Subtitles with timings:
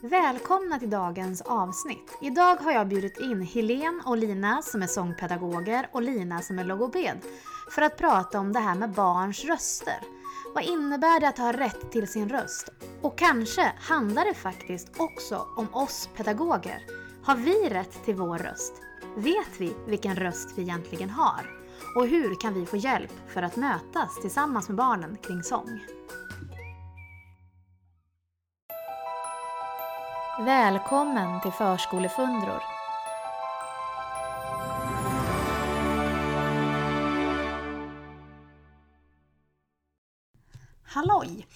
[0.00, 2.18] Välkomna till dagens avsnitt.
[2.20, 6.64] Idag har jag bjudit in Helen och Lina som är sångpedagoger och Lina som är
[6.64, 7.18] logoped
[7.70, 9.98] för att prata om det här med barns röster.
[10.54, 12.68] Vad innebär det att ha rätt till sin röst?
[13.02, 16.82] Och kanske handlar det faktiskt också om oss pedagoger.
[17.22, 18.72] Har vi rätt till vår röst?
[19.16, 21.50] Vet vi vilken röst vi egentligen har?
[21.96, 25.97] Och hur kan vi få hjälp för att mötas tillsammans med barnen kring sång?
[30.40, 32.62] Välkommen till Förskolefundror!
[40.82, 41.46] Halloj!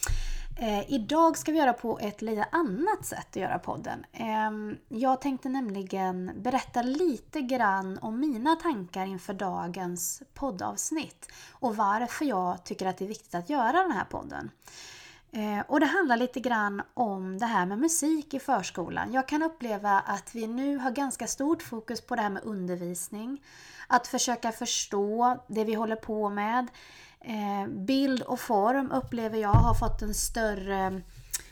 [0.58, 4.04] Eh, idag ska vi göra på ett lite annat sätt att göra podden.
[4.12, 4.50] Eh,
[4.88, 12.64] jag tänkte nämligen berätta lite grann om mina tankar inför dagens poddavsnitt och varför jag
[12.64, 14.50] tycker att det är viktigt att göra den här podden.
[15.32, 19.12] Eh, och det handlar lite grann om det här med musik i förskolan.
[19.12, 23.42] Jag kan uppleva att vi nu har ganska stort fokus på det här med undervisning.
[23.86, 26.68] Att försöka förstå det vi håller på med.
[27.20, 31.02] Eh, bild och form upplever jag har fått en större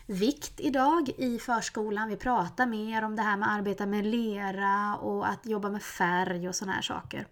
[0.06, 2.09] vikt idag i förskolan.
[2.09, 5.83] Vi pratar mer om det här med att arbeta med lera och att jobba med
[5.83, 7.27] färg och sådana här saker.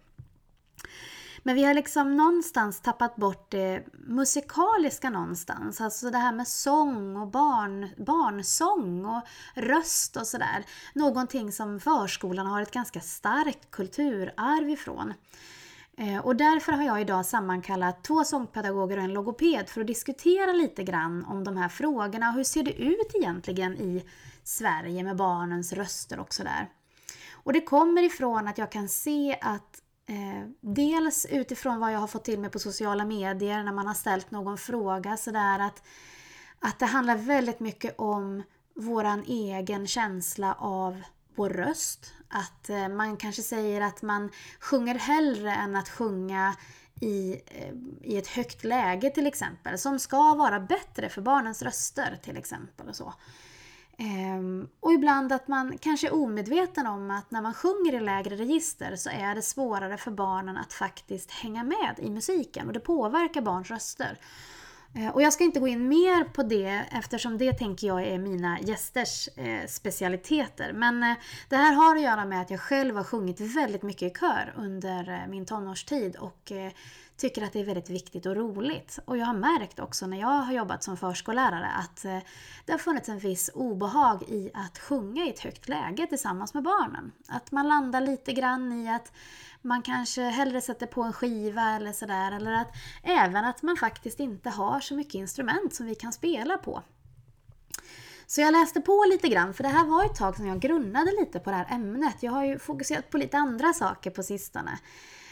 [1.49, 5.81] Men vi har liksom någonstans tappat bort det musikaliska någonstans.
[5.81, 9.21] Alltså det här med sång och barn, barnsång och
[9.55, 10.65] röst och sådär.
[10.93, 15.13] Någonting som förskolan har ett ganska starkt kulturarv ifrån.
[15.97, 20.51] Eh, och därför har jag idag sammankallat två sångpedagoger och en logoped för att diskutera
[20.51, 22.31] lite grann om de här frågorna.
[22.31, 24.03] Hur ser det ut egentligen i
[24.43, 26.69] Sverige med barnens röster och sådär.
[27.33, 32.07] Och det kommer ifrån att jag kan se att Eh, dels utifrån vad jag har
[32.07, 35.83] fått till mig på sociala medier när man har ställt någon fråga sådär att,
[36.59, 38.43] att det handlar väldigt mycket om
[38.75, 41.01] våran egen känsla av
[41.35, 42.13] vår röst.
[42.27, 46.55] Att eh, man kanske säger att man sjunger hellre än att sjunga
[47.01, 49.77] i, eh, i ett högt läge till exempel.
[49.77, 52.89] Som ska vara bättre för barnens röster till exempel.
[52.89, 53.13] och så.
[54.01, 58.35] Ehm, och ibland att man kanske är omedveten om att när man sjunger i lägre
[58.35, 62.79] register så är det svårare för barnen att faktiskt hänga med i musiken och det
[62.79, 64.19] påverkar barns röster.
[64.95, 68.19] Ehm, och jag ska inte gå in mer på det eftersom det tänker jag är
[68.19, 70.73] mina gästers eh, specialiteter.
[70.73, 71.17] Men eh,
[71.49, 74.53] det här har att göra med att jag själv har sjungit väldigt mycket i kör
[74.57, 76.71] under eh, min tonårstid och eh,
[77.19, 78.99] tycker att det är väldigt viktigt och roligt.
[79.05, 82.19] Och jag har märkt också när jag har jobbat som förskollärare att eh,
[82.65, 86.63] det har funnits en viss obehag i att sjunga i ett högt läge tillsammans med
[86.63, 87.11] barnen.
[87.27, 89.11] Att man landar lite grann i att
[89.61, 92.31] man kanske hellre sätter på en skiva eller sådär.
[92.31, 92.71] Eller att
[93.03, 96.83] även att man faktiskt inte har så mycket instrument som vi kan spela på.
[98.27, 101.11] Så jag läste på lite grann, för det här var ett tag sedan jag grunnade
[101.11, 102.15] lite på det här ämnet.
[102.19, 104.79] Jag har ju fokuserat på lite andra saker på sistone.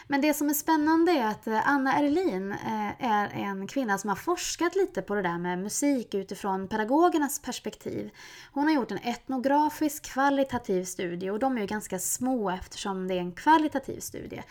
[0.10, 4.10] Men det som är spännande är att eh, Anna Erlin eh, är en kvinna som
[4.10, 8.10] har forskat lite på det där med musik utifrån pedagogernas perspektiv.
[8.52, 13.14] Hon har gjort en etnografisk kvalitativ studie och de är ju ganska små eftersom det
[13.14, 14.44] är en kvalitativ studie.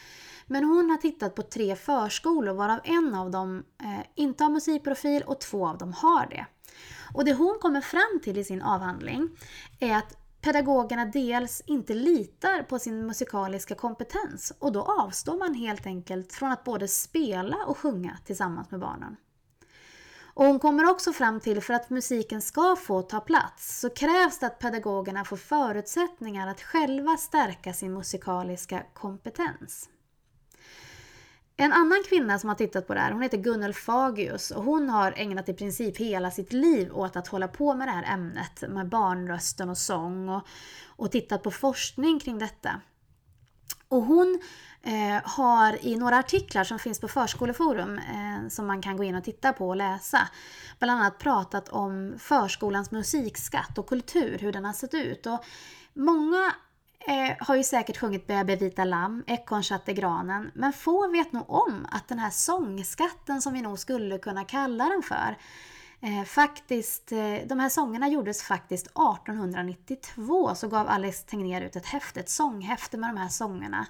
[0.46, 5.22] Men hon har tittat på tre förskolor varav en av dem eh, inte har musikprofil
[5.22, 6.46] och två av dem har det.
[7.14, 9.30] Och det hon kommer fram till i sin avhandling
[9.80, 15.86] är att pedagogerna dels inte litar på sin musikaliska kompetens och då avstår man helt
[15.86, 19.16] enkelt från att både spela och sjunga tillsammans med barnen.
[20.34, 24.38] Och hon kommer också fram till för att musiken ska få ta plats så krävs
[24.38, 29.88] det att pedagogerna får förutsättningar att själva stärka sin musikaliska kompetens.
[31.58, 34.88] En annan kvinna som har tittat på det här, hon heter Gunnel Fagius och hon
[34.88, 38.64] har ägnat i princip hela sitt liv åt att hålla på med det här ämnet
[38.68, 40.46] med barnrösten och sång och,
[40.86, 42.80] och tittat på forskning kring detta.
[43.88, 44.40] Och hon
[44.82, 49.14] eh, har i några artiklar som finns på Förskoleforum eh, som man kan gå in
[49.14, 50.28] och titta på och läsa
[50.78, 55.26] bland annat pratat om förskolans musikskatt och kultur, hur den har sett ut.
[55.26, 55.44] Och
[55.94, 56.52] många
[57.06, 61.32] eh, har ju säkert sjungit Bä vita lamm, Ekorrn satt i granen, men få vet
[61.32, 65.36] nog om att den här sångskatten som vi nog skulle kunna kalla den för,
[66.00, 71.86] eh, faktiskt, eh, de här sångerna gjordes faktiskt 1892 så gav Alice Tegnér ut ett
[71.86, 73.86] häfte, ett sånghäfte med de här sångerna.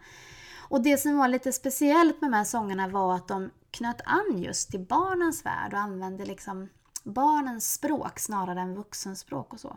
[0.69, 4.39] Och det som var lite speciellt med de här sångerna var att de knöt an
[4.39, 6.69] just till barnens värld och använde liksom
[7.05, 9.77] barnens språk snarare än vuxenspråk och så.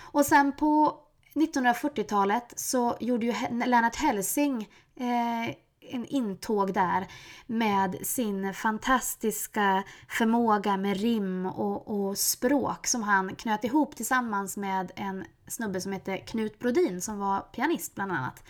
[0.00, 1.00] Och sen på
[1.34, 5.54] 1940-talet så gjorde ju Lennart Hellsing eh,
[5.90, 7.06] en intåg där
[7.46, 14.92] med sin fantastiska förmåga med rim och, och, språk som han knöt ihop tillsammans med
[14.96, 18.42] en snubbe som hette Knut Brodin som var pianist bland annat.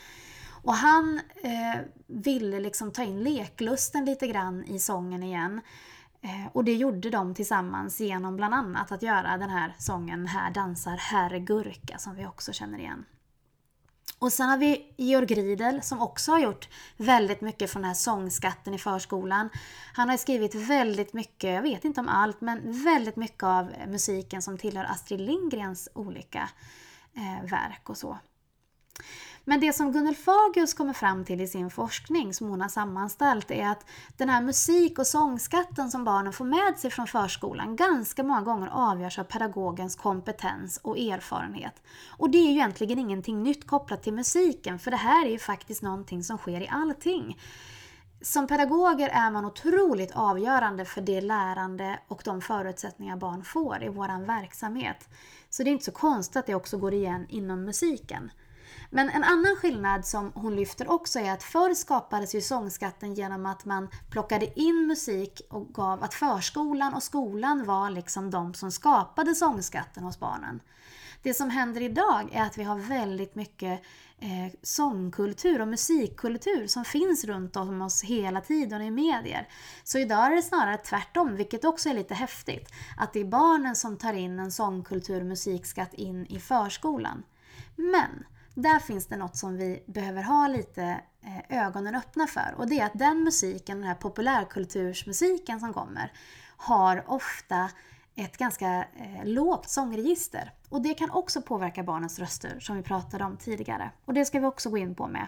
[0.65, 5.61] Och han eh, ville liksom ta in leklusten lite grann i sången igen.
[6.25, 10.51] Eh, och det gjorde de tillsammans genom bland annat att göra den här sången Här
[10.51, 13.05] dansar herr Gurka som vi också känner igen.
[14.19, 17.95] Och sen har vi Georg Riedel som också har gjort väldigt mycket från den här
[17.95, 19.49] sångskatten i förskolan.
[19.93, 24.43] Han har skrivit väldigt mycket, jag vet inte om allt, men väldigt mycket av musiken
[24.43, 26.49] som tillhör Astrid Lindgrens olika
[27.17, 28.19] eh, verk och så.
[29.47, 33.51] Men det som Gunnel Fagius kommer fram till i sin forskning som hon har sammanställt
[33.51, 33.87] är att
[34.17, 38.69] den här musik och sångskatten som barnen får med sig från förskolan ganska många gånger
[38.73, 41.83] avgörs av pedagogens kompetens och erfarenhet.
[42.09, 45.39] Och det är ju egentligen ingenting nytt kopplat till musiken för det här är ju
[45.39, 47.39] faktiskt någonting som sker i allting.
[48.21, 53.89] Som pedagoger är man otroligt avgörande för det lärande och de förutsättningar barn får i
[53.89, 55.09] vår verksamhet.
[55.51, 58.31] Så det är inte så konstigt att det också går igen inom musiken.
[58.95, 63.47] Men en annan skillnad som hon lyfter också är att förr skapades ju sångskatten genom
[63.47, 68.73] att man plockade in musik och gav att förskolan och skolan var liksom de som
[68.73, 70.61] skapade sångskatten hos barnen.
[71.23, 73.83] Det som händer idag är att vi har väldigt mycket
[74.19, 79.49] eh, sångkultur och musikkultur som finns runt om oss hela tiden i medier.
[79.85, 82.73] Så idag är det snarare tvärtom, vilket också är lite häftigt.
[82.97, 87.23] Att det är barnen som tar in en sångkultur och musikskatt in i förskolan.
[87.77, 92.55] Men där finns det något som vi behöver ha lite eh, ögonen öppna för.
[92.57, 96.13] Och det är att den musiken, den här populärkultursmusiken som kommer,
[96.57, 97.71] har ofta
[98.17, 100.53] ett ganska eh, lågt sångregister.
[100.69, 103.91] Och det kan också påverka barnens röster som vi pratade om tidigare.
[104.05, 105.27] Och det ska vi också gå in på med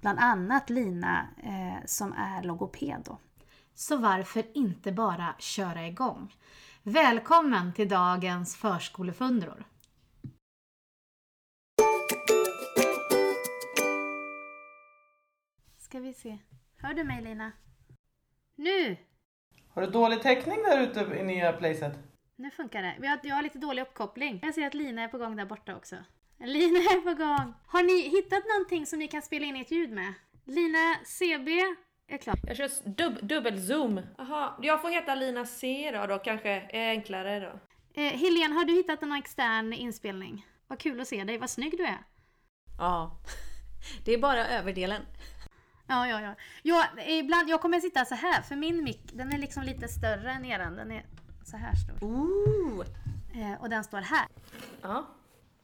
[0.00, 3.02] bland annat Lina eh, som är logoped.
[3.04, 3.18] Då.
[3.74, 6.34] Så varför inte bara köra igång?
[6.82, 9.64] Välkommen till dagens förskolefundror!
[15.92, 16.38] Ska vi se.
[16.76, 17.52] Hör du mig Lina?
[18.56, 18.96] Nu!
[19.68, 21.98] Har du dålig täckning där ute i nya placet?
[22.36, 22.94] Nu funkar det.
[23.00, 24.40] Jag har, jag har lite dålig uppkoppling.
[24.42, 25.96] Jag ser att Lina är på gång där borta också.
[26.38, 27.54] Lina är på gång!
[27.66, 30.14] Har ni hittat någonting som ni kan spela in ert ljud med?
[30.44, 31.60] Lina CB
[32.08, 32.38] är klar.
[32.46, 34.00] Jag kör dub dubbelzoom.
[34.18, 37.60] Jaha, jag får heta Lina C då, då kanske är enklare då.
[38.02, 40.46] Eh, Helene, har du hittat en extern inspelning?
[40.66, 41.98] Vad kul att se dig, vad snygg du är.
[42.78, 43.20] Ja,
[44.04, 45.02] det är bara överdelen.
[45.86, 46.34] Ja, ja, ja.
[46.62, 50.30] Jag, ibland, jag kommer sitta så här för min mick den är liksom lite större
[50.30, 50.76] än eran.
[50.76, 51.04] Den är
[51.44, 52.04] så här stor.
[52.04, 52.86] Ooh.
[53.34, 54.26] Eh, och den står här.
[54.82, 55.06] Ja.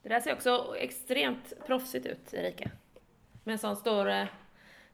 [0.03, 2.71] Det där ser också extremt proffsigt ut, Erika.
[3.45, 4.09] Med en sån stor...
[4.09, 4.27] Eh,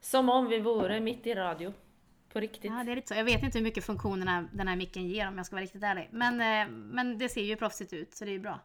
[0.04, 1.72] som om vi vore mitt i radio.
[2.32, 2.64] På riktigt.
[2.64, 3.14] Ja, det är lite så.
[3.14, 5.82] Jag vet inte hur mycket funktionerna den här micken ger om jag ska vara riktigt
[5.82, 6.08] ärlig.
[6.12, 8.60] Men, eh, men det ser ju proffsigt ut, så det är ju bra.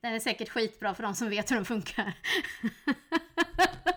[0.00, 2.12] Den är säkert skitbra för de som vet hur den funkar.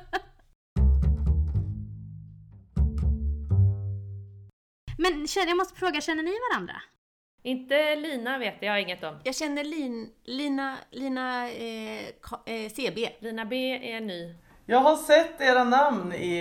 [5.12, 6.74] Men jag måste fråga, känner ni varandra?
[7.44, 9.20] Inte Lina vet jag inget om.
[9.24, 12.08] Jag känner Lin, Lina, Lina eh,
[12.46, 13.10] eh, CB.
[13.20, 13.56] Lina B
[13.94, 14.36] är ny.
[14.66, 16.38] Jag har sett era namn i,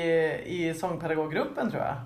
[0.47, 1.97] i sångpedagoggruppen tror jag.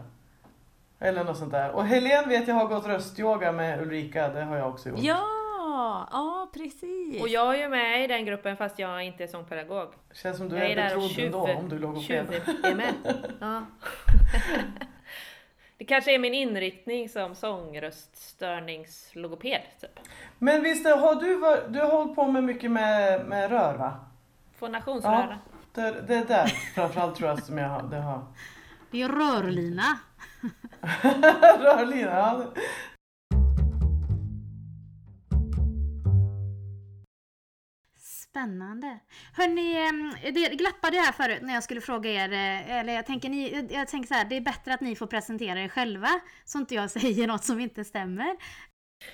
[1.09, 1.71] Eller något sånt där.
[1.71, 4.99] Och Helen vet jag har gått röstyoga med Ulrika, det har jag också gjort.
[5.03, 7.23] Ja, ja precis.
[7.23, 9.89] Och jag är ju med i den gruppen fast jag inte är sångpedagog.
[10.13, 12.27] Känns som du jag är, är betrodd ändå om du är logoped.
[12.63, 12.95] är med.
[13.41, 13.63] ja.
[15.81, 20.01] Det kanske är min inriktning som sångröststörningslogoped, typ.
[20.39, 23.97] Men visst har du, du har hållit på med mycket med, med rör, va?
[24.59, 25.39] Fonationsröra.
[25.75, 27.83] Ja, det, det är där framförallt tror jag som jag har...
[27.83, 28.25] Det, har.
[28.91, 29.99] det är rörlina.
[31.61, 32.45] rörlina, ja.
[38.31, 38.99] Spännande.
[39.37, 39.75] Hörni,
[40.33, 43.89] det glappade här förut när jag skulle fråga er, eh, eller jag tänker, ni, jag
[43.89, 46.91] tänker så här, det är bättre att ni får presentera er själva, så inte jag
[46.91, 48.37] säger något som inte stämmer.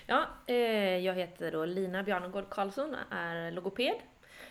[0.06, 3.96] Ja, eh, jag heter då Lina Bjarnegård Karlsson, är logoped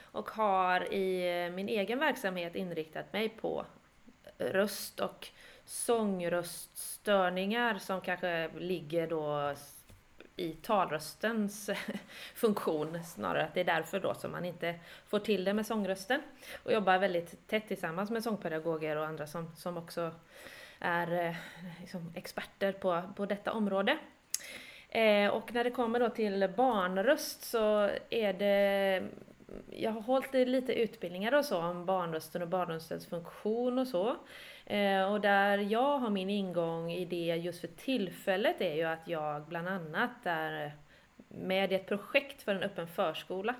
[0.03, 3.65] och har i min egen verksamhet inriktat mig på
[4.37, 5.27] röst och
[5.65, 9.55] sångröststörningar som kanske ligger då
[10.35, 11.69] i talröstens
[12.35, 14.75] funktion snarare att det är därför då som man inte
[15.07, 16.21] får till det med sångrösten
[16.63, 20.11] och jobbar väldigt tätt tillsammans med sångpedagoger och andra som, som också
[20.79, 21.35] är eh,
[21.81, 23.97] liksom experter på, på detta område.
[24.89, 29.03] Eh, och när det kommer då till barnröst så är det
[29.71, 34.15] jag har hållit lite utbildningar och så om barnrösten och barnröstens funktion och så.
[34.65, 39.07] Eh, och där jag har min ingång i det just för tillfället är ju att
[39.07, 40.71] jag bland annat är
[41.27, 43.55] med i ett projekt för en öppen förskola.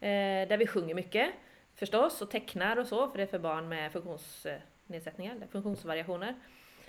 [0.00, 1.30] Eh, där vi sjunger mycket
[1.74, 6.34] förstås och tecknar och så, för det är för barn med funktionsnedsättningar, funktionsvariationer.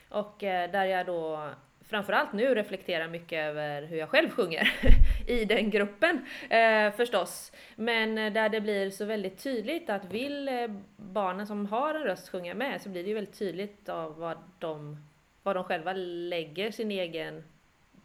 [0.09, 1.49] Och eh, där jag då
[1.87, 4.73] framförallt nu reflekterar mycket över hur jag själv sjunger
[5.27, 7.51] i den gruppen eh, förstås.
[7.75, 12.03] Men eh, där det blir så väldigt tydligt att vill eh, barnen som har en
[12.03, 15.03] röst sjunga med så blir det ju väldigt tydligt av vad de,
[15.43, 17.43] vad de själva lägger sin egen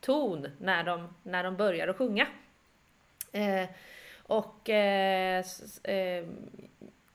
[0.00, 2.26] ton när de, när de börjar att sjunga.
[3.32, 3.68] Eh,
[4.22, 5.44] och eh,
[5.82, 6.24] eh,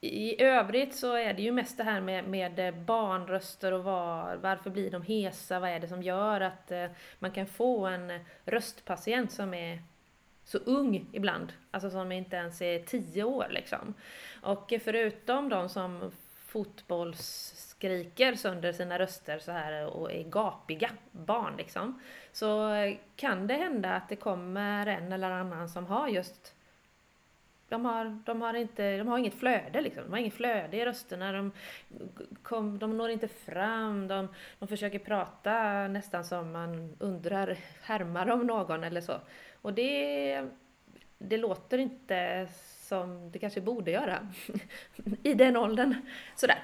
[0.00, 4.36] i övrigt så är det ju mest det här med, med eh, barnröster och var,
[4.36, 6.86] varför blir de hesa, vad är det som gör att eh,
[7.18, 9.82] man kan få en röstpatient som är
[10.44, 13.94] så ung ibland, alltså som inte ens är tio år liksom.
[14.42, 16.10] Och förutom de som
[16.46, 22.00] fotbollsskriker sönder sina röster så här och är gapiga barn liksom,
[22.32, 22.72] så
[23.16, 26.54] kan det hända att det kommer en eller annan som har just
[27.68, 30.02] de har, de har, inte, de har inget flöde liksom.
[30.04, 31.32] De har inget flöde i rösterna.
[31.32, 31.52] De,
[32.42, 34.08] kom, de når inte fram.
[34.08, 39.20] De, de försöker prata nästan som man undrar, härmar de någon eller så.
[39.62, 40.44] Och det,
[41.18, 42.48] det låter inte
[42.88, 44.28] som det kanske borde göra
[45.22, 45.94] i den åldern.
[46.36, 46.62] Sådär.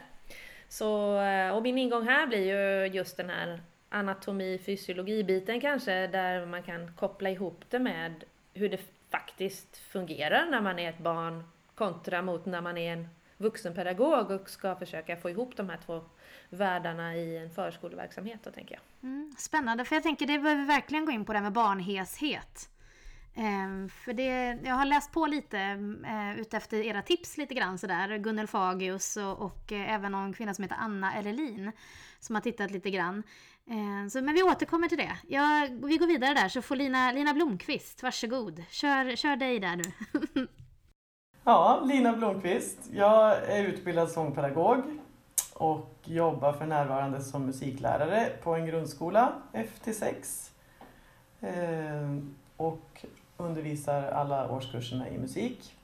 [0.69, 1.21] Så,
[1.55, 6.93] och min ingång här blir ju just den här anatomi, fysiologi-biten kanske, där man kan
[6.97, 8.81] koppla ihop det med hur det
[9.15, 11.45] faktiskt fungerar när man är ett barn
[11.75, 16.05] kontra mot när man är en vuxenpedagog och ska försöka få ihop de här två
[16.51, 19.11] världarna i en förskoleverksamhet då tänker jag.
[19.11, 22.69] Mm, spännande, för jag tänker det behöver verkligen gå in på det här med barnheshet.
[23.35, 25.59] Eh, för det, jag har läst på lite
[26.07, 28.19] eh, utefter era tips lite grann sådär.
[28.19, 31.73] Gunnel Fagius och, och eh, även någon kvinna som heter Anna Erlin
[32.21, 33.23] som har tittat lite grann.
[33.71, 35.17] Ehm, så, men vi återkommer till det.
[35.29, 38.63] Ja, vi går vidare där så får Lina, Lina Blomqvist, varsågod.
[38.71, 39.83] Kör, kör dig där nu.
[41.45, 42.79] ja, Lina Blomqvist.
[42.93, 44.83] Jag är utbildad sångpedagog
[45.55, 50.51] och jobbar för närvarande som musiklärare på en grundskola, FT6.
[51.41, 53.05] Ehm, och
[53.37, 55.75] undervisar alla årskurserna i musik.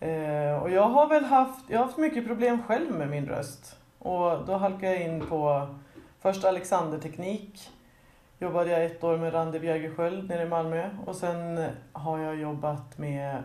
[0.00, 3.76] Ehm, och jag har väl haft, jag har haft mycket problem själv med min röst.
[3.98, 5.68] Och då halkade jag in på
[6.20, 7.70] först Alexanderteknik.
[8.38, 12.98] Jobbade jag ett år med Randi Bjergesköld nere i Malmö och sen har jag jobbat
[12.98, 13.42] med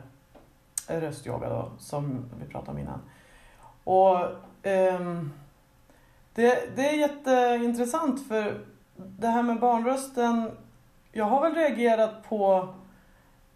[0.87, 2.99] röstyoga då, som vi pratade om innan.
[3.83, 4.17] Och
[4.97, 5.33] um,
[6.33, 8.59] det, det är jätteintressant för
[8.95, 10.51] det här med barnrösten,
[11.11, 12.73] jag har väl reagerat på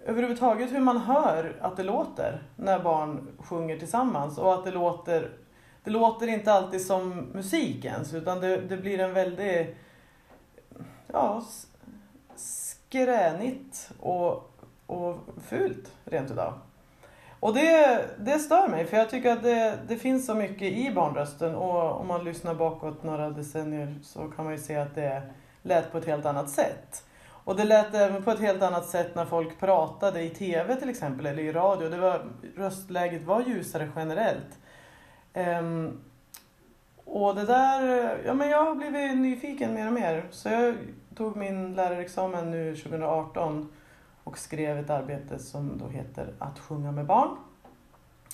[0.05, 5.31] överhuvudtaget hur man hör att det låter när barn sjunger tillsammans och att det låter
[5.87, 9.75] det låter inte alltid som musik ens utan det, det blir en väldigt
[11.13, 11.43] ja,
[12.35, 14.51] skränigt och,
[14.85, 15.17] och
[15.49, 16.53] fult rent utav.
[17.39, 20.91] Och det, det stör mig för jag tycker att det, det finns så mycket i
[20.91, 25.21] barnrösten och om man lyssnar bakåt några decennier så kan man ju se att det
[25.61, 27.03] lät på ett helt annat sätt.
[27.27, 30.89] Och det lät även på ett helt annat sätt när folk pratade i TV till
[30.89, 31.89] exempel eller i radio.
[31.89, 32.25] Det var,
[32.57, 34.59] röstläget var ljusare generellt.
[35.33, 36.01] Um,
[37.05, 40.25] och det där, ja men jag har blivit nyfiken mer och mer.
[40.31, 40.75] Så jag
[41.15, 43.71] tog min lärarexamen nu 2018
[44.23, 47.29] och skrev ett arbete som då heter Att sjunga med barn.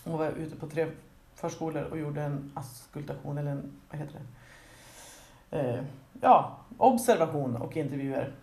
[0.04, 0.88] Och var ute på tre
[1.36, 5.60] förskolor och gjorde en askultation eller en, vad heter det?
[5.60, 5.84] Eh,
[6.22, 8.34] ja, observation och intervjuer.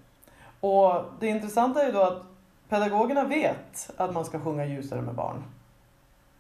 [0.61, 2.23] Och det intressanta är då att
[2.69, 5.45] pedagogerna vet att man ska sjunga ljusare med barn.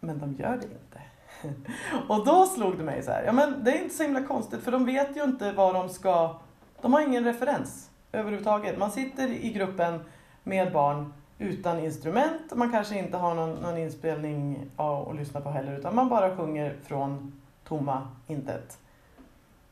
[0.00, 1.00] Men de gör det inte.
[2.08, 4.62] Och då slog det mig så här, ja men det är inte så himla konstigt
[4.62, 6.36] för de vet ju inte vad de ska,
[6.80, 8.78] de har ingen referens överhuvudtaget.
[8.78, 10.00] Man sitter i gruppen
[10.42, 15.78] med barn utan instrument, man kanske inte har någon, någon inspelning att lyssna på heller
[15.78, 18.78] utan man bara sjunger från tomma intet.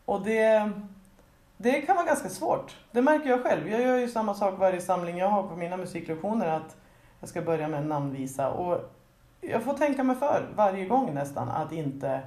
[0.04, 0.72] Och det,
[1.56, 2.76] det kan vara ganska svårt.
[2.90, 3.68] Det märker jag själv.
[3.68, 6.76] Jag gör ju samma sak varje samling jag har på mina musiklektioner att
[7.20, 8.50] jag ska börja med en namnvisa.
[8.50, 8.90] Och
[9.40, 12.20] jag får tänka mig för varje gång nästan att inte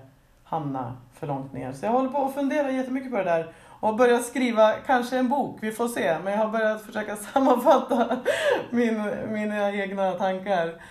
[0.44, 1.74] hamna för långt ner.
[1.74, 5.30] Så jag håller på att fundera jättemycket på det där och börjat skriva kanske en
[5.30, 6.20] bok, vi får se.
[6.24, 8.18] Men jag har börjat försöka sammanfatta
[8.70, 10.82] min, mina egna tankar.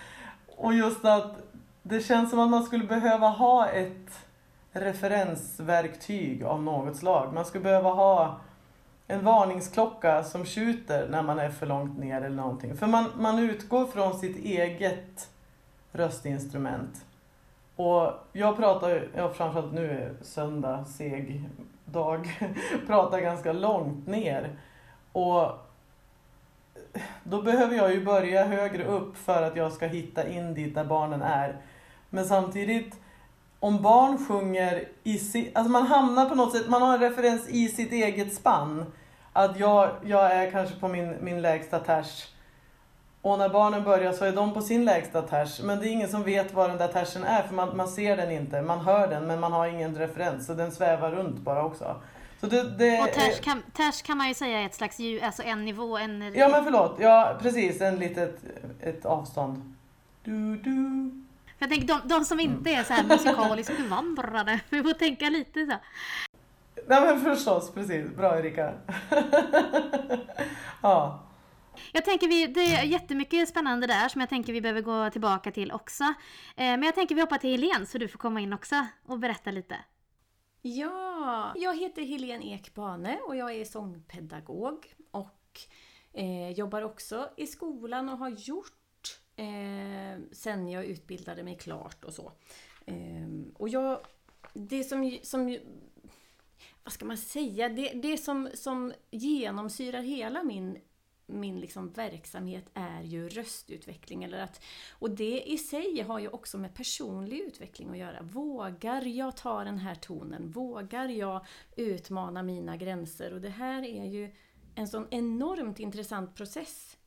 [0.57, 1.35] Och just att
[1.83, 4.25] det känns som att man skulle behöva ha ett
[4.71, 7.33] referensverktyg av något slag.
[7.33, 8.39] Man skulle behöva ha
[9.07, 12.77] en varningsklocka som tjuter när man är för långt ner eller någonting.
[12.77, 15.29] För man, man utgår från sitt eget
[15.91, 17.05] röstinstrument.
[17.75, 21.49] Och jag pratar, ja framförallt nu är söndag, seg
[21.85, 22.47] dag,
[22.87, 24.55] pratar ganska långt ner.
[25.11, 25.51] Och
[27.23, 30.85] då behöver jag ju börja högre upp för att jag ska hitta in dit där
[30.85, 31.55] barnen är.
[32.09, 32.95] Men samtidigt,
[33.59, 37.49] om barn sjunger i sitt, alltså man hamnar på något sätt, man har en referens
[37.49, 38.85] i sitt eget spann.
[39.33, 42.27] Att jag, jag är kanske på min, min lägsta ters.
[43.21, 45.61] Och när barnen börjar så är de på sin lägsta ters.
[45.61, 48.17] Men det är ingen som vet var den där tersen är för man, man ser
[48.17, 48.61] den inte.
[48.61, 50.45] Man hör den men man har ingen referens.
[50.45, 52.01] Så den svävar runt bara också.
[52.41, 55.23] Så det, det, och ters kan, ters kan man ju säga är ett slags ljud,
[55.23, 56.33] alltså en nivå, en...
[56.35, 58.35] Ja men förlåt, ja precis, en litet
[58.81, 59.75] ett avstånd.
[60.23, 61.09] Du, du.
[61.59, 65.65] Jag tänker de, de som inte är så här musikaliskt bevandrade, vi får tänka lite
[65.65, 65.73] så.
[66.87, 68.15] Nej men förstås, precis.
[68.17, 68.73] Bra Erika.
[70.81, 71.19] ja.
[71.91, 75.51] Jag tänker vi, det är jättemycket spännande där som jag tänker vi behöver gå tillbaka
[75.51, 76.03] till också.
[76.03, 76.13] Eh,
[76.55, 79.51] men jag tänker vi hoppar till Helene så du får komma in också och berätta
[79.51, 79.75] lite.
[80.61, 85.59] Ja, jag heter Helene Ekbane och jag är sångpedagog och
[86.13, 92.13] eh, jobbar också i skolan och har gjort eh, sen jag utbildade mig klart och
[92.13, 92.31] så.
[92.85, 93.99] Eh, och jag,
[94.53, 95.57] det som, som
[96.83, 100.77] vad ska man säga, det, det som, som genomsyrar hela min
[101.39, 104.23] min liksom verksamhet är ju röstutveckling.
[104.23, 108.21] Eller att, och det i sig har ju också med personlig utveckling att göra.
[108.21, 110.51] Vågar jag ta den här tonen?
[110.51, 111.45] Vågar jag
[111.75, 113.33] utmana mina gränser?
[113.33, 114.31] Och det här är ju
[114.75, 116.97] en sån enormt intressant process.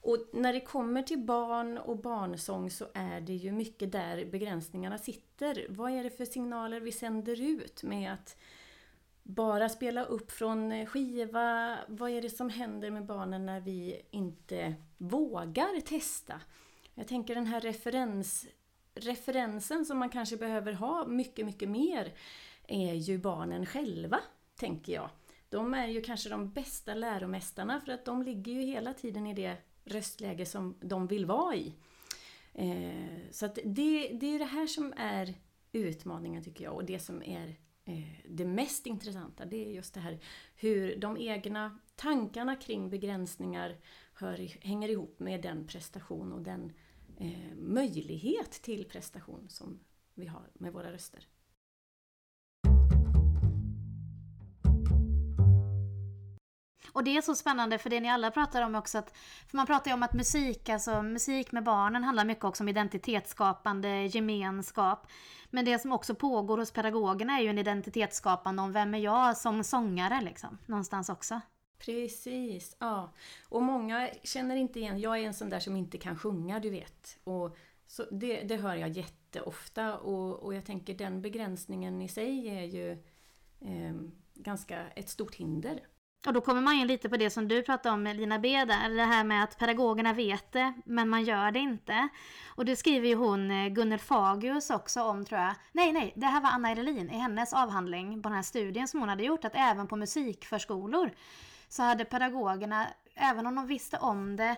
[0.00, 4.98] Och när det kommer till barn och barnsång så är det ju mycket där begränsningarna
[4.98, 5.66] sitter.
[5.68, 8.36] Vad är det för signaler vi sänder ut med att
[9.28, 11.78] bara spela upp från eh, skiva.
[11.88, 16.40] Vad är det som händer med barnen när vi inte vågar testa?
[16.94, 18.46] Jag tänker den här referens,
[18.94, 22.12] referensen som man kanske behöver ha mycket, mycket mer
[22.66, 24.20] är ju barnen själva,
[24.56, 25.10] tänker jag.
[25.48, 29.34] De är ju kanske de bästa läromästarna för att de ligger ju hela tiden i
[29.34, 31.74] det röstläge som de vill vara i.
[32.54, 35.34] Eh, så att det, det är det här som är
[35.72, 37.56] utmaningen tycker jag och det som är
[37.88, 40.18] Eh, det mest intressanta det är just det här
[40.54, 43.76] hur de egna tankarna kring begränsningar
[44.14, 46.72] hör, hänger ihop med den prestation och den
[47.16, 49.80] eh, möjlighet till prestation som
[50.14, 51.26] vi har med våra röster.
[56.92, 59.66] Och det är så spännande för det ni alla pratar om också att, för man
[59.66, 65.06] pratar ju om att musik, alltså musik med barnen handlar mycket också om identitetsskapande, gemenskap.
[65.50, 69.36] Men det som också pågår hos pedagogerna är ju en identitetsskapande om vem är jag
[69.36, 71.40] som sångare liksom, någonstans också.
[71.78, 73.12] Precis, ja.
[73.48, 76.70] Och många känner inte igen, jag är en sån där som inte kan sjunga, du
[76.70, 77.18] vet.
[77.24, 82.48] Och så det, det hör jag jätteofta och, och jag tänker den begränsningen i sig
[82.48, 82.92] är ju
[83.60, 83.96] eh,
[84.34, 85.80] ganska ett stort hinder.
[86.26, 88.96] Och då kommer man in lite på det som du pratade om Lina B där,
[88.96, 92.08] det här med att pedagogerna vet det, men man gör det inte.
[92.46, 95.54] Och det skriver ju hon eh, Gunnel Fagius också om tror jag.
[95.72, 99.00] Nej, nej, det här var Anna Erelin i hennes avhandling på den här studien som
[99.00, 101.10] hon hade gjort, att även på musikförskolor
[101.68, 104.56] så hade pedagogerna, även om de visste om det,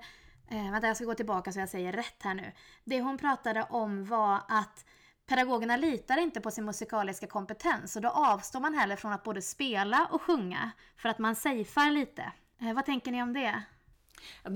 [0.50, 2.52] eh, vänta jag ska gå tillbaka så jag säger rätt här nu.
[2.84, 4.84] Det hon pratade om var att
[5.30, 9.42] Pedagogerna litar inte på sin musikaliska kompetens och då avstår man heller från att både
[9.42, 12.32] spela och sjunga för att man safear lite.
[12.60, 13.62] Eh, vad tänker ni om det?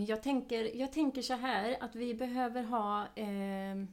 [0.06, 3.84] Jag, tänker, jag tänker så här att vi behöver ha eh,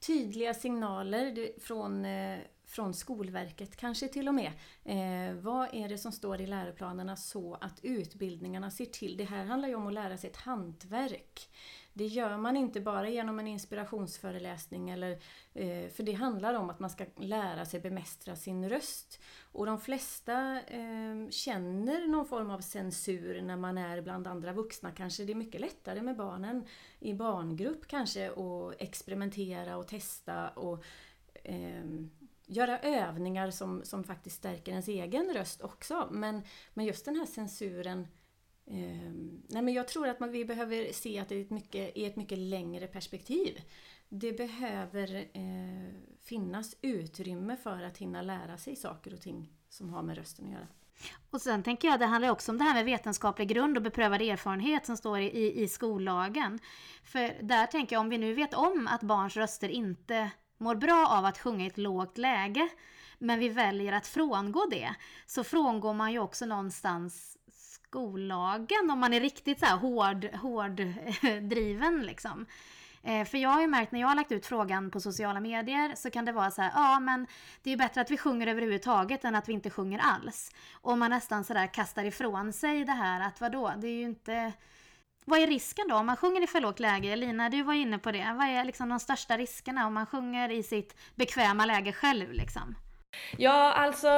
[0.00, 4.52] tydliga signaler från, eh, från Skolverket, kanske till och med.
[4.84, 9.44] Eh, vad är det som står i läroplanerna så att utbildningarna ser till, det här
[9.44, 11.48] handlar ju om att lära sig ett hantverk.
[11.98, 15.10] Det gör man inte bara genom en inspirationsföreläsning eller,
[15.54, 19.20] eh, för det handlar om att man ska lära sig bemästra sin röst.
[19.52, 24.90] Och de flesta eh, känner någon form av censur när man är bland andra vuxna.
[24.90, 26.64] Kanske det är mycket lättare med barnen
[27.00, 30.84] i barngrupp kanske att experimentera och testa och
[31.44, 31.84] eh,
[32.46, 36.08] göra övningar som, som faktiskt stärker ens egen röst också.
[36.10, 36.42] Men,
[36.74, 38.06] men just den här censuren
[38.70, 39.12] Eh,
[39.48, 42.04] nej men jag tror att man, vi behöver se att det är ett mycket, i
[42.04, 43.60] ett mycket längre perspektiv.
[44.08, 50.02] Det behöver eh, finnas utrymme för att hinna lära sig saker och ting som har
[50.02, 50.66] med rösten att göra.
[51.30, 54.22] Och sen tänker jag, det handlar också om det här med vetenskaplig grund och beprövad
[54.22, 56.58] erfarenhet som står i, i skollagen.
[57.04, 61.08] För där tänker jag, om vi nu vet om att barns röster inte mår bra
[61.08, 62.68] av att sjunga i ett lågt läge,
[63.18, 64.94] men vi väljer att frångå det,
[65.26, 67.37] så frångår man ju också någonstans
[67.88, 72.46] skollagen om man är riktigt så här hård, hård eh, driven liksom.
[73.02, 75.94] Eh, för jag har ju märkt när jag har lagt ut frågan på sociala medier
[75.94, 77.26] så kan det vara så här, ja men
[77.62, 80.50] det är ju bättre att vi sjunger överhuvudtaget än att vi inte sjunger alls.
[80.72, 84.52] Och man nästan sådär kastar ifrån sig det här att vadå, det är ju inte
[85.24, 87.16] vad är risken då om man sjunger i för lågt läge?
[87.16, 88.34] Lina, du var inne på det.
[88.36, 92.32] Vad är liksom de största riskerna om man sjunger i sitt bekväma läge själv?
[92.32, 92.74] Liksom?
[93.36, 94.08] Ja, alltså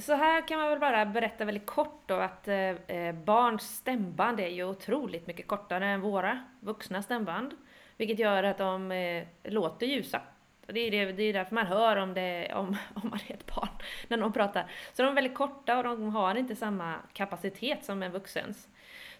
[0.00, 4.48] så här kan man väl bara berätta väldigt kort då att eh, barns stämband är
[4.48, 7.54] ju otroligt mycket kortare än våra vuxna stämband.
[7.96, 10.20] Vilket gör att de eh, låter ljusa.
[10.66, 13.54] Det är, det, det är därför man hör om, det, om, om man är ett
[13.54, 13.68] barn
[14.08, 14.70] när de pratar.
[14.92, 18.68] Så de är väldigt korta och de har inte samma kapacitet som en vuxens.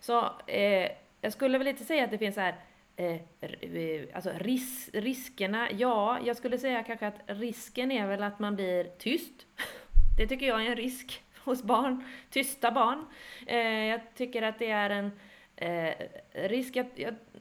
[0.01, 2.55] Så eh, jag skulle väl inte säga att det finns så här
[2.97, 8.39] Eh, eh, alltså ris riskerna, ja, jag skulle säga kanske att risken är väl att
[8.39, 9.47] man blir tyst.
[10.19, 13.05] Det tycker jag är en risk hos barn, tysta barn.
[13.47, 15.11] Eh, jag tycker att det är en
[15.57, 15.95] eh,
[16.33, 16.87] risk att,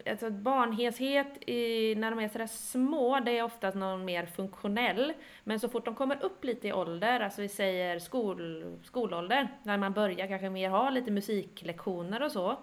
[0.09, 5.13] alltså barnheshet i, när de är sådär små, det är oftast någon mer funktionell.
[5.43, 9.77] Men så fort de kommer upp lite i ålder, alltså vi säger skol, skolålder, när
[9.77, 12.57] man börjar kanske mer ha lite musiklektioner och så,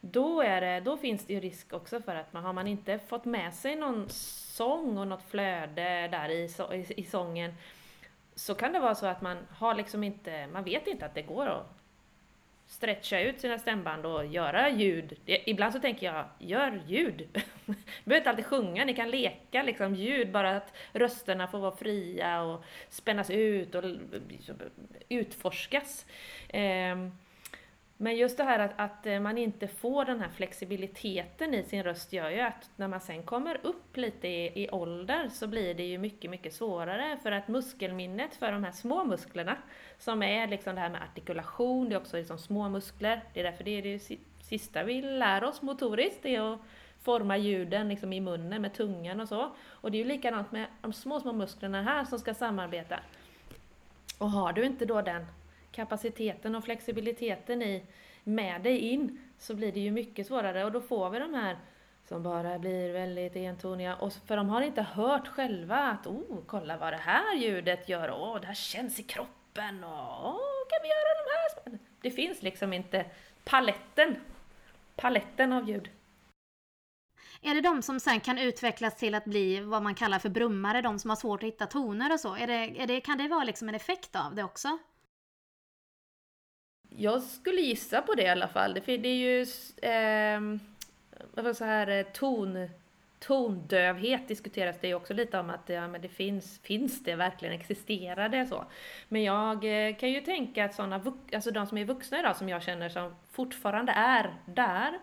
[0.00, 2.98] då, är det, då finns det ju risk också för att man har man inte
[2.98, 7.54] fått med sig någon sång och något flöde där i, i, i sången
[8.34, 11.22] så kan det vara så att man har liksom inte, man vet inte att det
[11.22, 11.80] går att
[12.66, 15.18] stretcha ut sina stämband och göra ljud.
[15.24, 17.28] Ibland så tänker jag, gör ljud!
[17.64, 21.76] Ni behöver inte alltid sjunga, ni kan leka liksom ljud, bara att rösterna får vara
[21.76, 23.84] fria och spännas ut och
[24.28, 24.56] liksom
[25.08, 26.06] utforskas.
[26.48, 27.12] Ehm,
[28.02, 31.82] men just det här att, att eh, man inte får den här flexibiliteten i sin
[31.82, 35.74] röst gör ju att när man sen kommer upp lite i, i ålder så blir
[35.74, 39.56] det ju mycket, mycket svårare för att muskelminnet för de här små musklerna
[39.98, 43.44] som är liksom det här med artikulation, det är också liksom små muskler, det är
[43.44, 46.60] därför det är det sista vi lär oss motoriskt, det är att
[47.02, 49.50] forma ljuden liksom i munnen med tungan och så.
[49.68, 53.00] Och det är ju likadant med de små, små musklerna här som ska samarbeta.
[54.18, 55.26] Och har du inte då den
[55.72, 57.86] kapaciteten och flexibiliteten i
[58.24, 61.56] med dig in så blir det ju mycket svårare och då får vi de här
[62.10, 63.96] som bara blir väldigt entoniga.
[63.96, 68.10] Och för de har inte hört själva att oh, kolla vad det här ljudet gör,
[68.10, 71.78] åh, oh, det här känns i kroppen, och oh, kan vi göra de här?
[72.00, 73.04] Det finns liksom inte
[73.44, 74.16] paletten,
[74.96, 75.90] paletten av ljud.
[77.42, 80.82] Är det de som sen kan utvecklas till att bli vad man kallar för brummare,
[80.82, 82.36] de som har svårt att hitta toner och så?
[82.36, 84.78] Är det, är det, kan det vara liksom en effekt av det också?
[86.96, 88.74] Jag skulle gissa på det i alla fall.
[88.74, 89.40] Det, det är ju
[91.42, 92.68] eh, så här, eh, ton,
[93.20, 97.54] tondövhet diskuteras det ju också lite om att ja, men det finns, finns det verkligen,
[97.54, 98.64] existerar det så?
[99.08, 101.02] Men jag eh, kan ju tänka att sådana,
[101.34, 104.98] alltså de som är vuxna idag som jag känner som fortfarande är där,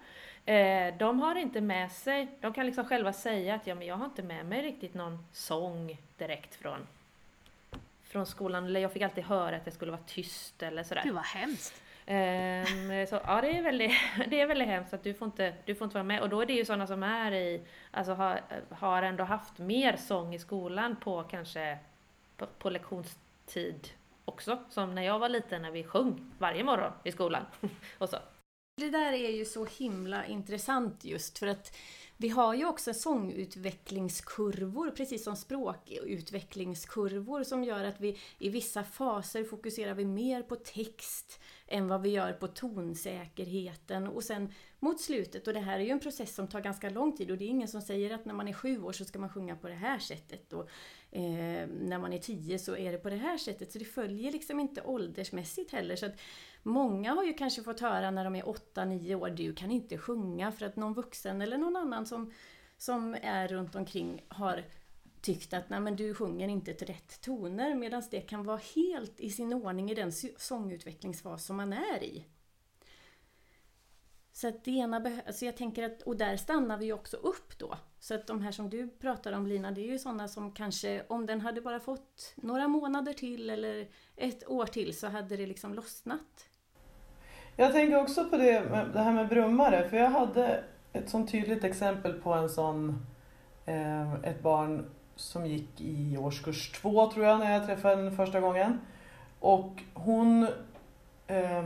[0.46, 3.96] eh, de har inte med sig, de kan liksom själva säga att ja, men jag
[3.96, 6.88] har inte med mig riktigt någon sång direkt från
[8.18, 11.02] från skolan, eller jag fick alltid höra att jag skulle vara tyst eller sådär.
[11.04, 11.82] Gud vad hemskt!
[12.08, 13.92] Um, så ja, det är, väldigt,
[14.28, 16.22] det är väldigt hemskt att du får, inte, du får inte vara med.
[16.22, 19.98] Och då är det ju sådana som är i, alltså har, har ändå haft mer
[19.98, 21.78] sång i skolan på kanske
[22.38, 23.88] på, på lektionstid
[24.26, 24.60] också.
[24.70, 27.46] Som när jag var liten när vi sjöng varje morgon i skolan.
[27.98, 28.18] och så.
[28.78, 31.76] Det där är ju så himla intressant just för att
[32.20, 39.44] vi har ju också sångutvecklingskurvor, precis som språkutvecklingskurvor, som gör att vi i vissa faser
[39.44, 44.08] fokuserar vi mer på text än vad vi gör på tonsäkerheten.
[44.08, 47.18] Och sen mot slutet, och det här är ju en process som tar ganska lång
[47.18, 49.20] tid och det är ingen som säger att när man är sju år så ska
[49.20, 50.70] man sjunga på det här sättet och
[51.12, 53.72] eh, när man är tio så är det på det här sättet.
[53.72, 55.96] Så det följer liksom inte åldersmässigt heller.
[55.96, 56.20] Så att
[56.68, 60.52] Många har ju kanske fått höra när de är 8-9 år, du kan inte sjunga
[60.52, 62.34] för att någon vuxen eller någon annan som,
[62.78, 64.64] som är runt omkring har
[65.22, 69.20] tyckt att Nej, men du sjunger inte till rätt toner medan det kan vara helt
[69.20, 72.26] i sin ordning i den sångutvecklingsfas som man är i.
[74.32, 77.78] Så att det ena alltså jag tänker att, och där stannar vi också upp då.
[78.00, 81.06] Så att de här som du pratar om Lina, det är ju sådana som kanske,
[81.10, 85.48] om den hade bara fått några månader till eller ett år till så hade det
[85.48, 86.47] liksom lossnat.
[87.60, 88.62] Jag tänker också på det,
[88.94, 93.06] det här med brummare, för jag hade ett sånt tydligt exempel på en sån,
[93.66, 98.40] eh, ett barn som gick i årskurs två tror jag när jag träffade henne första
[98.40, 98.80] gången.
[99.40, 100.48] Och hon
[101.28, 101.64] eh,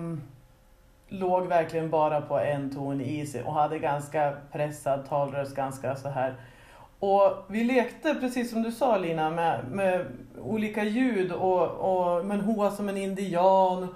[1.07, 6.09] låg verkligen bara på en ton i sig och hade ganska pressad talröst, ganska så
[6.09, 6.35] här.
[6.99, 10.05] Och vi lekte, precis som du sa Lina, med, med
[10.41, 13.87] olika ljud och, och men hoa som en indian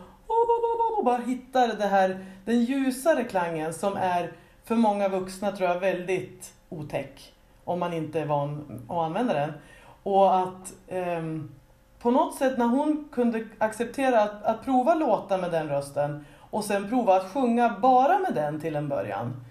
[0.97, 4.31] och bara hittar det här, den ljusare klangen som är
[4.63, 7.33] för många vuxna tror jag väldigt otäck.
[7.63, 9.53] om man inte är van att använda den.
[10.03, 11.51] Och att ehm,
[11.99, 16.63] på något sätt när hon kunde acceptera att, att prova låta med den rösten och
[16.63, 19.45] sen prova att sjunga bara med den till en början.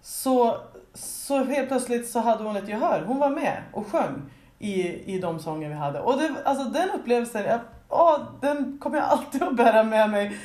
[0.00, 0.56] Så,
[0.94, 3.04] så helt plötsligt så hade hon ett gehör.
[3.06, 6.00] Hon var med och sjöng i, i de sånger vi hade.
[6.00, 10.36] Och det, alltså den upplevelsen, jag, åh, den kommer jag alltid att bära med mig.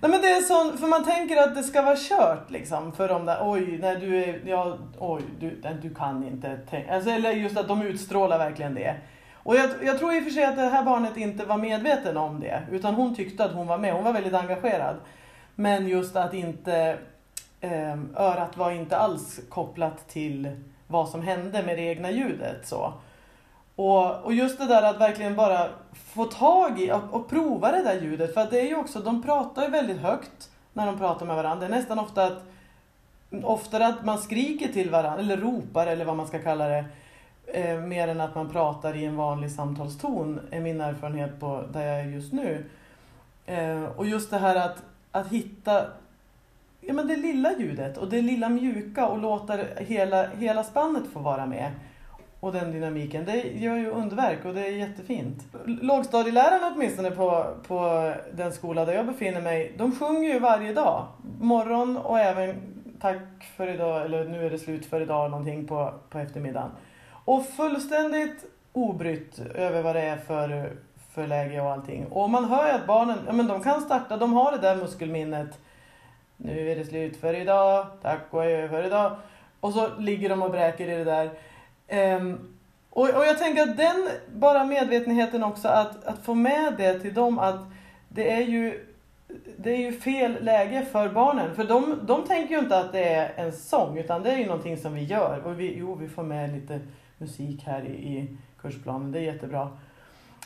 [0.00, 3.08] Nej men det är sån, för man tänker att det ska vara kört liksom för
[3.08, 7.30] de där, oj, nej du är, ja, oj, du, du kan inte tänka, alltså, eller
[7.30, 8.94] just att de utstrålar verkligen det.
[9.34, 12.16] Och jag, jag tror i och för sig att det här barnet inte var medveten
[12.16, 14.96] om det, utan hon tyckte att hon var med, hon var väldigt engagerad.
[15.54, 16.98] Men just att inte,
[17.60, 20.50] eh, örat var inte alls kopplat till
[20.86, 22.66] vad som hände med det egna ljudet.
[22.66, 22.92] Så.
[23.82, 27.82] Och, och just det där att verkligen bara få tag i och, och prova det
[27.82, 28.34] där ljudet.
[28.34, 31.36] För att det är ju också, de pratar ju väldigt högt när de pratar med
[31.36, 31.68] varandra.
[31.68, 32.42] Det är nästan ofta att,
[33.42, 36.84] oftare att man skriker till varandra, eller ropar eller vad man ska kalla det.
[37.46, 41.86] Eh, mer än att man pratar i en vanlig samtalston, är min erfarenhet på där
[41.86, 42.64] jag är just nu.
[43.46, 45.86] Eh, och just det här att, att hitta
[46.80, 51.18] ja, men det lilla ljudet och det lilla mjuka och låta hela, hela spannet få
[51.18, 51.70] vara med
[52.42, 53.24] och den dynamiken.
[53.24, 55.44] Det gör ju underverk och det är jättefint.
[55.64, 61.06] Lågstadielärarna åtminstone på, på den skola där jag befinner mig, de sjunger ju varje dag.
[61.40, 62.54] Morgon och även
[63.00, 66.70] tack för idag, eller nu är det slut för idag någonting på, på eftermiddagen.
[67.24, 70.72] Och fullständigt obrytt över vad det är för,
[71.14, 72.06] för läge och allting.
[72.06, 74.76] Och man hör ju att barnen, ja men de kan starta, de har det där
[74.76, 75.58] muskelminnet.
[76.36, 79.16] Nu är det slut för idag, tack och adjö för idag.
[79.60, 81.30] Och så ligger de och bräker i det där.
[81.92, 82.58] Um,
[82.90, 87.14] och, och jag tänker att den, bara medvetenheten också att, att få med det till
[87.14, 87.60] dem att
[88.08, 88.86] det är ju
[89.56, 91.54] det är ju fel läge för barnen.
[91.54, 94.46] För de, de tänker ju inte att det är en sång utan det är ju
[94.46, 95.42] någonting som vi gör.
[95.44, 96.80] Och vi, jo, vi får med lite
[97.18, 99.70] musik här i, i kursplanen, det är jättebra.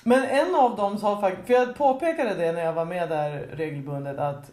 [0.03, 3.49] Men en av dem sa faktiskt, för jag påpekade det när jag var med där
[3.53, 4.51] regelbundet att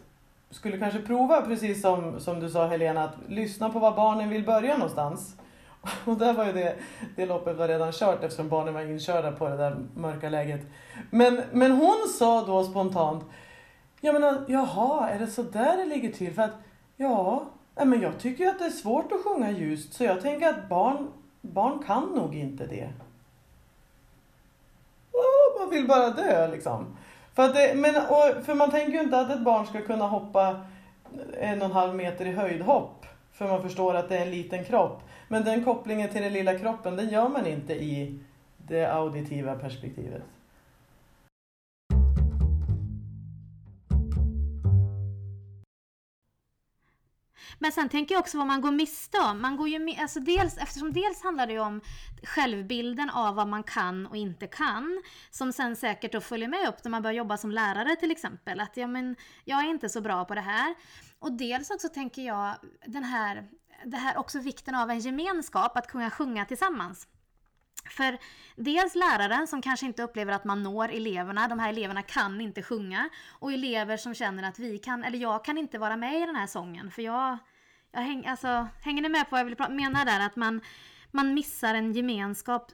[0.50, 4.44] skulle kanske prova precis som, som du sa Helena, att lyssna på var barnen vill
[4.44, 5.36] börja någonstans.
[6.04, 6.76] Och där var ju det,
[7.16, 10.60] det loppet var redan kört eftersom barnen var inkörda på det där mörka läget.
[11.10, 13.24] Men, men hon sa då spontant,
[14.00, 16.34] jag menar, jaha, är det så där det ligger till?
[16.34, 16.54] För att,
[16.96, 17.44] ja,
[17.74, 20.68] men jag tycker ju att det är svårt att sjunga ljust så jag tänker att
[20.68, 22.88] barn, barn kan nog inte det.
[25.12, 26.96] Oh, man vill bara dö liksom.
[27.34, 30.06] För, att det, men, och, för man tänker ju inte att ett barn ska kunna
[30.06, 30.60] hoppa
[31.40, 33.06] en och en halv meter i höjdhopp.
[33.32, 35.02] För man förstår att det är en liten kropp.
[35.28, 38.18] Men den kopplingen till den lilla kroppen, den gör man inte i
[38.56, 40.22] det auditiva perspektivet.
[47.58, 49.42] Men sen tänker jag också vad man går miste om.
[49.42, 51.80] Man går ju, alltså dels, eftersom dels handlar det ju om
[52.22, 55.02] självbilden av vad man kan och inte kan.
[55.30, 58.60] Som sen säkert då följer med upp när man börjar jobba som lärare till exempel.
[58.60, 60.74] Att ja, men, jag är inte så bra på det här.
[61.18, 62.54] Och dels också tänker jag
[62.86, 63.48] den här
[63.84, 67.08] det här också vikten av en gemenskap, att kunna sjunga tillsammans.
[67.90, 68.18] För
[68.56, 72.62] dels läraren som kanske inte upplever att man når eleverna, de här eleverna kan inte
[72.62, 73.08] sjunga.
[73.38, 76.36] Och elever som känner att vi kan, eller jag kan inte vara med i den
[76.36, 77.38] här sången för jag,
[77.92, 80.26] jag häng, alltså, hänger ni med på vad jag vill mena där?
[80.26, 80.60] Att man,
[81.10, 82.72] man missar en gemenskap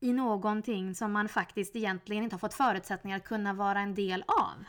[0.00, 4.24] i någonting som man faktiskt egentligen inte har fått förutsättningar att kunna vara en del
[4.26, 4.64] av.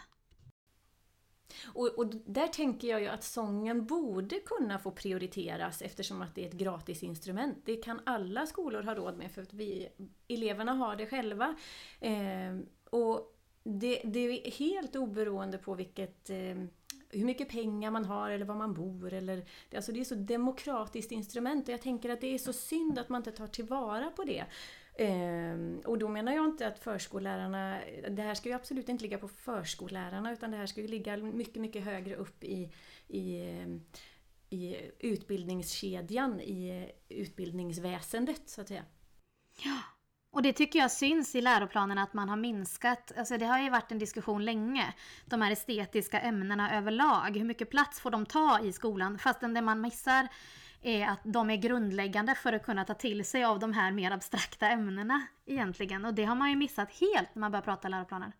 [1.67, 6.43] Och, och, där tänker jag ju att sången borde kunna få prioriteras eftersom att det
[6.43, 7.57] är ett gratis instrument.
[7.65, 9.89] Det kan alla skolor ha råd med för att vi,
[10.27, 11.55] eleverna har det själva.
[11.99, 12.57] Eh,
[12.89, 16.55] och det, det, är helt oberoende på vilket eh,
[17.09, 19.13] hur mycket pengar man har eller var man bor.
[19.13, 19.45] Eller,
[19.75, 23.09] alltså det är så demokratiskt instrument och jag tänker att det är så synd att
[23.09, 24.45] man inte tar tillvara på det.
[24.97, 27.79] Ehm, och då menar jag inte att förskollärarna,
[28.09, 31.17] det här ska ju absolut inte ligga på förskollärarna utan det här ska ju ligga
[31.17, 32.71] mycket, mycket högre upp i,
[33.07, 33.37] i,
[34.49, 38.83] i utbildningskedjan, i utbildningsväsendet så att säga.
[39.63, 39.79] Ja,
[40.31, 43.69] och det tycker jag syns i läroplanen att man har minskat, alltså det har ju
[43.69, 44.93] varit en diskussion länge,
[45.25, 49.19] de här estetiska ämnena överlag, hur mycket plats får de ta i skolan?
[49.19, 50.27] Fastän det man missar
[50.83, 54.11] är att de är grundläggande för att kunna ta till sig av de här mer
[54.11, 56.05] abstrakta ämnena egentligen.
[56.05, 58.31] Och det har man ju missat helt när man börjar prata läroplaner.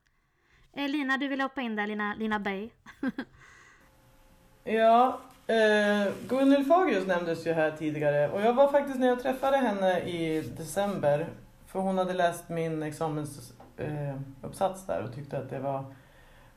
[0.74, 2.70] Eh, Lina, du vill hoppa in där, Lina, Lina Bay.
[4.64, 9.58] ja, eh, Gunnel Fagerus nämndes ju här tidigare och jag var faktiskt när jag träffade
[9.58, 11.28] henne i december,
[11.68, 15.86] för hon hade läst min examensuppsats eh, där och tyckte att det var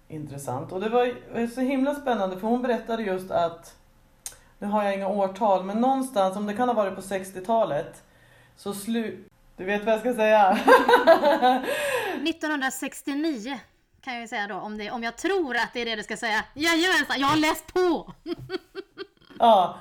[0.08, 0.72] intressant.
[0.72, 3.76] Och det var så himla spännande för hon berättade just att
[4.58, 8.02] nu har jag inga årtal, men någonstans, om det kan ha varit på 60-talet,
[8.56, 9.24] så slu...
[9.56, 10.50] Du vet vad jag ska säga?
[12.24, 13.58] 1969
[14.00, 16.02] kan jag ju säga då, om, det, om jag tror att det är det du
[16.02, 16.44] ska säga.
[16.54, 18.12] Jajamensan, jag har läst på!
[19.38, 19.76] ja,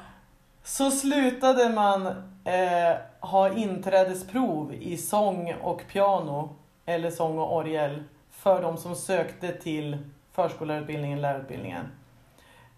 [0.63, 2.07] så slutade man
[2.45, 9.51] eh, ha inträdesprov i sång och piano, eller sång och orgel, för de som sökte
[9.51, 9.97] till
[10.31, 11.85] förskollärarutbildningen, lärarutbildningen.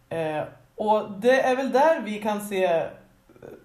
[0.10, 0.44] Eh,
[0.78, 2.90] och det är väl där vi kan se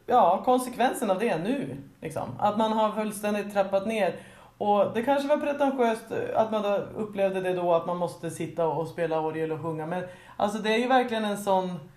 [0.06, 1.76] ja, konsekvensen av det nu.
[2.00, 2.28] Liksom.
[2.38, 4.16] Att man har fullständigt trappat ner.
[4.58, 6.64] Och det kanske var pretentiöst att man
[6.96, 9.86] upplevde det då att man måste sitta och spela orgel och sjunga.
[9.86, 10.04] Men
[10.36, 11.90] alltså det är ju verkligen en sån,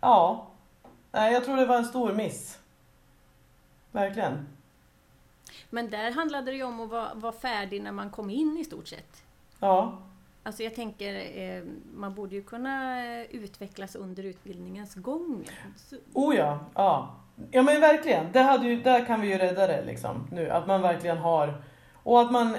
[0.00, 0.46] ja,
[1.12, 2.58] nej jag tror det var en stor miss.
[3.90, 4.46] Verkligen.
[5.70, 8.64] Men där handlade det ju om att vara, vara färdig när man kom in i
[8.64, 9.22] stort sett.
[9.60, 9.98] Ja.
[10.42, 11.62] Alltså jag tänker, eh,
[11.94, 15.44] man borde ju kunna eh, utvecklas under utbildningens gång.
[15.76, 15.96] Så...
[16.12, 17.16] Oh ja, ja.
[17.50, 20.50] Ja men verkligen, det hade ju, där kan vi ju rädda det liksom nu.
[20.50, 21.62] Att man verkligen har,
[22.02, 22.56] och att man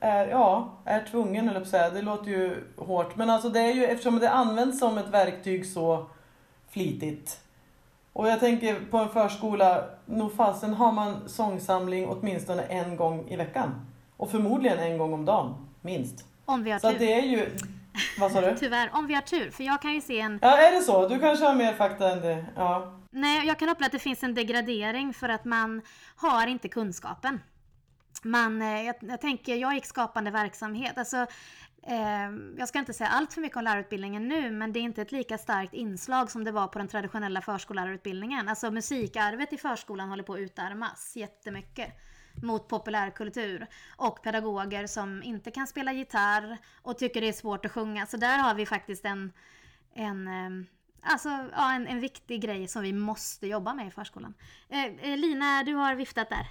[0.00, 1.90] är, ja, är tvungen eller på säga.
[1.90, 3.16] Det låter ju hårt.
[3.16, 6.06] Men alltså det är ju, eftersom det används som ett verktyg så
[6.68, 7.40] flitigt.
[8.12, 13.36] Och jag tänker på en förskola, nog fasen har man sångsamling åtminstone en gång i
[13.36, 13.86] veckan.
[14.16, 16.24] Och förmodligen en gång om dagen, minst.
[16.44, 16.98] Om vi har så tur.
[16.98, 17.50] det är ju...
[18.18, 18.56] Vad sa du?
[18.60, 19.50] Tyvärr, om vi har tur.
[19.50, 20.38] För jag kan ju se en...
[20.42, 21.08] Ja, är det så?
[21.08, 22.44] Du kanske har mer fakta än det?
[22.56, 23.00] Ja.
[23.10, 25.82] Nej, jag kan uppleva att det finns en degradering för att man
[26.16, 27.40] har inte kunskapen.
[28.22, 30.98] Man, eh, jag, jag tänker, jag gick skapande verksamhet.
[30.98, 31.16] Alltså,
[31.86, 35.02] eh, jag ska inte säga allt för mycket om lärarutbildningen nu, men det är inte
[35.02, 38.48] ett lika starkt inslag som det var på den traditionella förskollärarutbildningen.
[38.48, 41.92] Alltså musikarvet i förskolan håller på att utarmas jättemycket
[42.42, 43.66] mot populärkultur
[43.96, 48.06] och pedagoger som inte kan spela gitarr och tycker det är svårt att sjunga.
[48.06, 49.32] Så där har vi faktiskt en,
[49.94, 50.66] en eh,
[51.06, 54.34] Alltså, ja, en, en viktig grej som vi måste jobba med i förskolan.
[54.68, 56.46] Eh, eh, Lina, du har viftat där.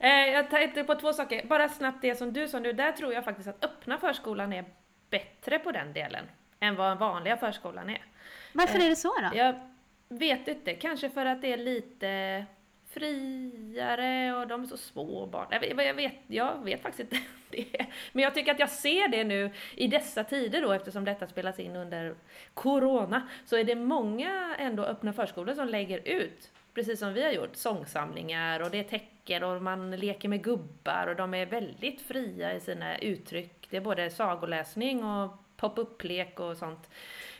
[0.00, 1.46] eh, jag tänkte på två saker.
[1.46, 4.64] Bara snabbt det som du sa nu, där tror jag faktiskt att öppna förskolan är
[5.10, 6.24] bättre på den delen
[6.60, 8.04] än vad vanliga förskolan är.
[8.52, 9.30] Varför är det så då?
[9.34, 9.60] Jag
[10.08, 12.46] vet inte, kanske för att det är lite
[12.94, 15.46] friare och de är så små barn.
[15.50, 17.86] Jag vet, jag vet, jag vet faktiskt inte det.
[18.12, 21.58] Men jag tycker att jag ser det nu i dessa tider då eftersom detta spelas
[21.58, 22.14] in under
[22.54, 23.28] Corona.
[23.46, 27.56] Så är det många ändå öppna förskolor som lägger ut, precis som vi har gjort,
[27.56, 32.54] sångsamlingar och det är tecken och man leker med gubbar och de är väldigt fria
[32.54, 33.66] i sina uttryck.
[33.70, 36.90] Det är både sagoläsning och pop-up-lek och sånt.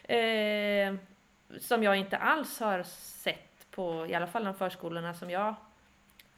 [0.05, 0.95] Eh,
[1.61, 5.55] som jag inte alls har sett på i alla fall de förskolorna som jag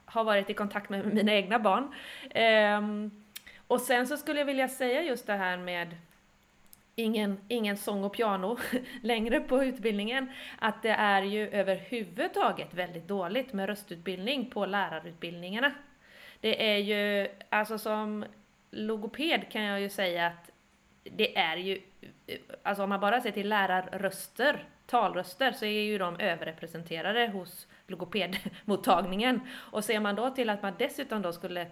[0.05, 1.95] har varit i kontakt med, med mina egna barn.
[2.79, 3.25] Um,
[3.67, 5.97] och sen så skulle jag vilja säga just det här med
[6.95, 8.59] ingen, ingen sång och piano
[9.03, 15.73] längre på utbildningen, att det är ju överhuvudtaget väldigt dåligt med röstutbildning på lärarutbildningarna.
[16.41, 18.25] Det är ju, alltså som
[18.71, 20.51] logoped kan jag ju säga att
[21.03, 21.81] det är ju,
[22.63, 29.41] alltså om man bara ser till lärarröster talröster så är ju de överrepresenterade hos logopedmottagningen.
[29.55, 31.67] Och ser man då till att man dessutom då skulle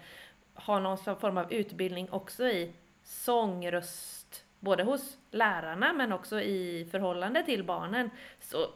[0.55, 2.73] ha någon form av utbildning också i
[3.03, 8.67] sångröst, både hos lärarna men också i förhållande till barnen, så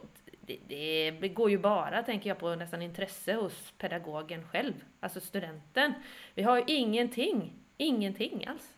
[0.41, 5.93] det, det går ju bara, tänker jag, på nästan intresse hos pedagogen själv, alltså studenten.
[6.35, 8.73] Vi har ju ingenting, ingenting alls.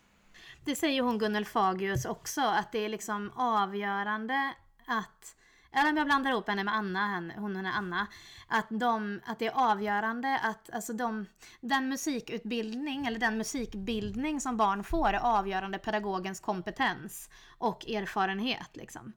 [0.66, 4.54] Det säger hon Gunnel Fagius också, att det är liksom avgörande
[4.86, 5.36] att
[5.74, 8.08] eller om jag blandar ihop henne med Anna, hon är Anna,
[8.48, 11.26] att, de, att det är avgörande att alltså de,
[11.60, 18.70] den musikutbildning eller den musikbildning som barn får är avgörande pedagogens kompetens och erfarenhet.
[18.74, 19.14] Liksom.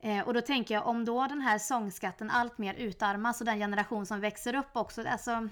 [0.00, 4.06] Eh, och då tänker jag om då den här sångskatten alltmer utarmas och den generation
[4.06, 5.48] som växer upp också, alltså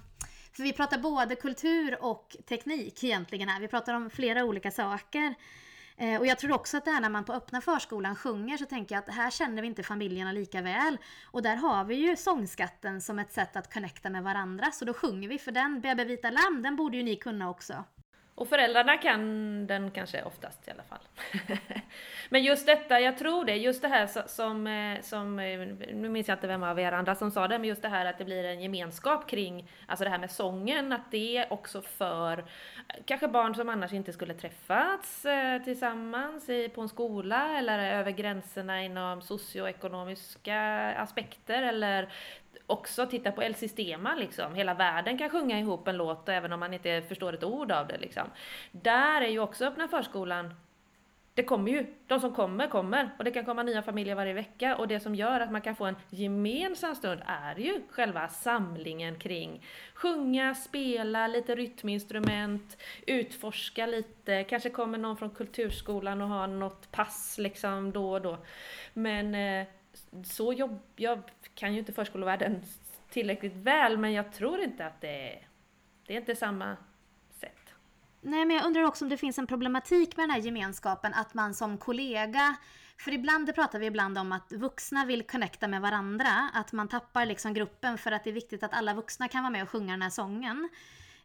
[0.52, 3.60] för vi pratar både kultur och teknik egentligen här.
[3.60, 5.34] Vi pratar om flera olika saker.
[5.96, 8.64] Eh, och jag tror också att det här när man på öppna förskolan sjunger så
[8.64, 10.98] tänker jag att här känner vi inte familjerna lika väl.
[11.24, 14.70] Och där har vi ju sångskatten som ett sätt att connecta med varandra.
[14.72, 17.84] Så då sjunger vi för den, Bebe vita lamm, den borde ju ni kunna också.
[18.36, 20.98] Och föräldrarna kan den kanske oftast i alla fall.
[22.28, 25.58] Men just detta, jag tror det, just det här som, eh, som, eh,
[25.94, 28.06] nu minns jag inte vem av er andra som sa det, men just det här
[28.06, 32.44] att det blir en gemenskap kring, alltså det här med sången, att det också för
[33.04, 38.82] kanske barn som annars inte skulle träffats eh, tillsammans på en skola eller över gränserna
[38.82, 40.58] inom socioekonomiska
[40.96, 42.08] aspekter eller
[42.66, 44.54] också titta på El Sistema liksom.
[44.54, 47.86] Hela världen kan sjunga ihop en låt även om man inte förstår ett ord av
[47.86, 48.24] det liksom.
[48.72, 50.54] Där är ju också öppna förskolan
[51.36, 54.76] det kommer ju, de som kommer kommer och det kan komma nya familjer varje vecka
[54.76, 59.18] och det som gör att man kan få en gemensam stund är ju själva samlingen
[59.18, 59.62] kring
[59.94, 67.38] sjunga, spela, lite rytminstrument, utforska lite, kanske kommer någon från kulturskolan och har något pass
[67.38, 68.38] liksom då och då.
[68.92, 69.66] Men eh,
[70.24, 71.22] så jobb, jag
[71.54, 72.62] kan ju inte förskolevärlden
[73.10, 75.48] tillräckligt väl men jag tror inte att det är,
[76.06, 76.76] det är inte samma
[78.26, 81.34] Nej, men jag undrar också om det finns en problematik med den här gemenskapen, att
[81.34, 82.56] man som kollega
[82.98, 86.88] för ibland, det pratar vi ibland om att vuxna vill connecta med varandra, att man
[86.88, 89.70] tappar liksom gruppen för att det är viktigt att alla vuxna kan vara med och
[89.70, 90.68] sjunga den här sången.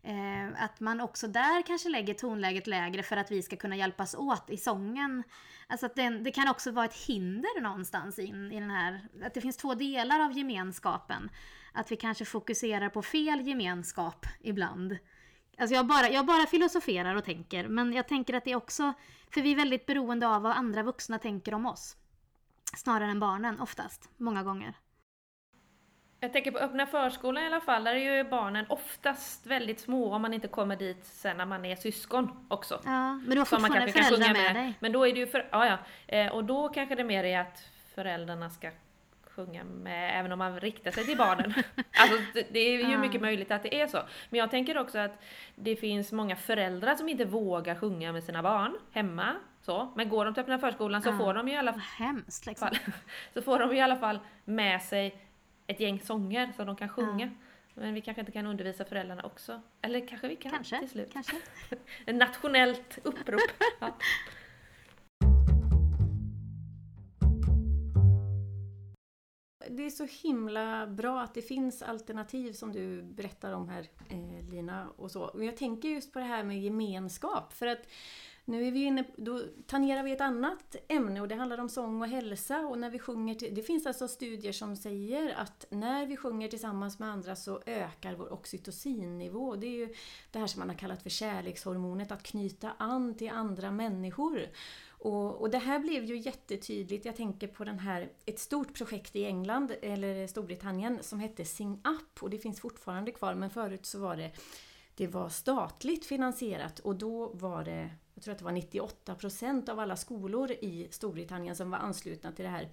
[0.04, 4.16] Eh, att man också där kanske lägger tonläget lägre för att vi ska kunna hjälpas
[4.16, 5.24] åt i sången.
[5.68, 9.34] Alltså att det, det kan också vara ett hinder någonstans in i den här, att
[9.34, 11.30] det finns två delar av gemenskapen.
[11.74, 14.98] Att vi kanske fokuserar på fel gemenskap ibland.
[15.58, 18.94] Alltså jag bara, jag bara filosoferar och tänker, men jag tänker att det är också,
[19.34, 21.96] för vi är väldigt beroende av vad andra vuxna tänker om oss.
[22.78, 24.76] Snarare än barnen, oftast, många gånger.
[26.24, 30.14] Jag tänker på öppna förskolan i alla fall, där är ju barnen oftast väldigt små
[30.14, 32.82] om man inte kommer dit sen när man är syskon också.
[32.86, 34.74] Ja, men du har fortfarande föräldrar med, med dig.
[34.80, 35.78] Men då är det ju för, ja, ja.
[36.08, 38.72] Eh, och då kanske det mer är att föräldrarna ska
[39.24, 41.54] sjunga med, även om man riktar sig till barnen.
[41.76, 44.00] alltså, det är ju mycket möjligt att det är så.
[44.30, 45.22] Men jag tänker också att
[45.56, 49.36] det finns många föräldrar som inte vågar sjunga med sina barn hemma.
[49.62, 49.92] Så.
[49.96, 51.18] Men går de till öppna förskolan så ja.
[51.18, 52.68] får de ju i alla hemskt, liksom.
[52.68, 52.78] fall,
[53.34, 55.16] så får de i alla fall med sig
[55.72, 57.26] ett gäng sånger som de kan sjunga.
[57.26, 57.82] Ja.
[57.82, 59.62] Men vi kanske inte kan undervisa föräldrarna också.
[59.82, 61.14] Eller kanske vi kan kanske, till slut.
[61.14, 61.36] Kanske.
[62.06, 63.42] Ett nationellt upprop.
[63.80, 63.98] Ja.
[69.70, 74.50] det är så himla bra att det finns alternativ som du berättar om här eh,
[74.50, 75.32] Lina och så.
[75.36, 77.88] Men jag tänker just på det här med gemenskap för att
[78.52, 82.02] nu är vi inne, då tangerar vi ett annat ämne och det handlar om sång
[82.02, 86.06] och hälsa och när vi sjunger, till, det finns alltså studier som säger att när
[86.06, 89.56] vi sjunger tillsammans med andra så ökar vår oxytocinnivå.
[89.56, 89.94] Det är ju
[90.32, 94.48] det här som man har kallat för kärlekshormonet, att knyta an till andra människor.
[95.04, 97.06] Och, och, det här blev ju jättetydligt.
[97.06, 101.74] Jag tänker på den här, ett stort projekt i England, eller Storbritannien, som hette Sing
[101.74, 102.24] Up.
[102.24, 104.32] Och det finns fortfarande kvar, men förut så var det,
[104.96, 106.80] det var statligt finansierat.
[106.80, 111.56] Och då var det, jag tror att det var 98% av alla skolor i Storbritannien
[111.56, 112.70] som var anslutna till det här.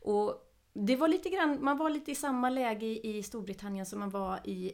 [0.00, 4.10] Och det var lite grann, man var lite i samma läge i Storbritannien som man,
[4.10, 4.72] var i,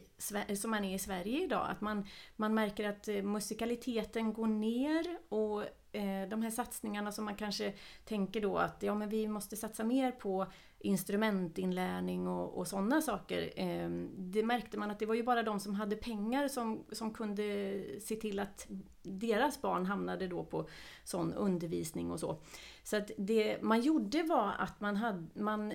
[0.55, 1.67] som man är i Sverige idag.
[1.69, 2.05] Att man,
[2.35, 5.63] man märker att eh, musikaliteten går ner och
[5.95, 7.73] eh, de här satsningarna som man kanske
[8.05, 10.47] tänker då att ja, men vi måste satsa mer på
[10.79, 13.53] instrumentinlärning och, och sådana saker.
[13.55, 17.13] Eh, det märkte man att det var ju bara de som hade pengar som, som
[17.13, 18.67] kunde se till att
[19.03, 20.69] deras barn hamnade då på
[21.03, 22.39] sån undervisning och så.
[22.83, 25.73] Så att det man gjorde var att man hade, man,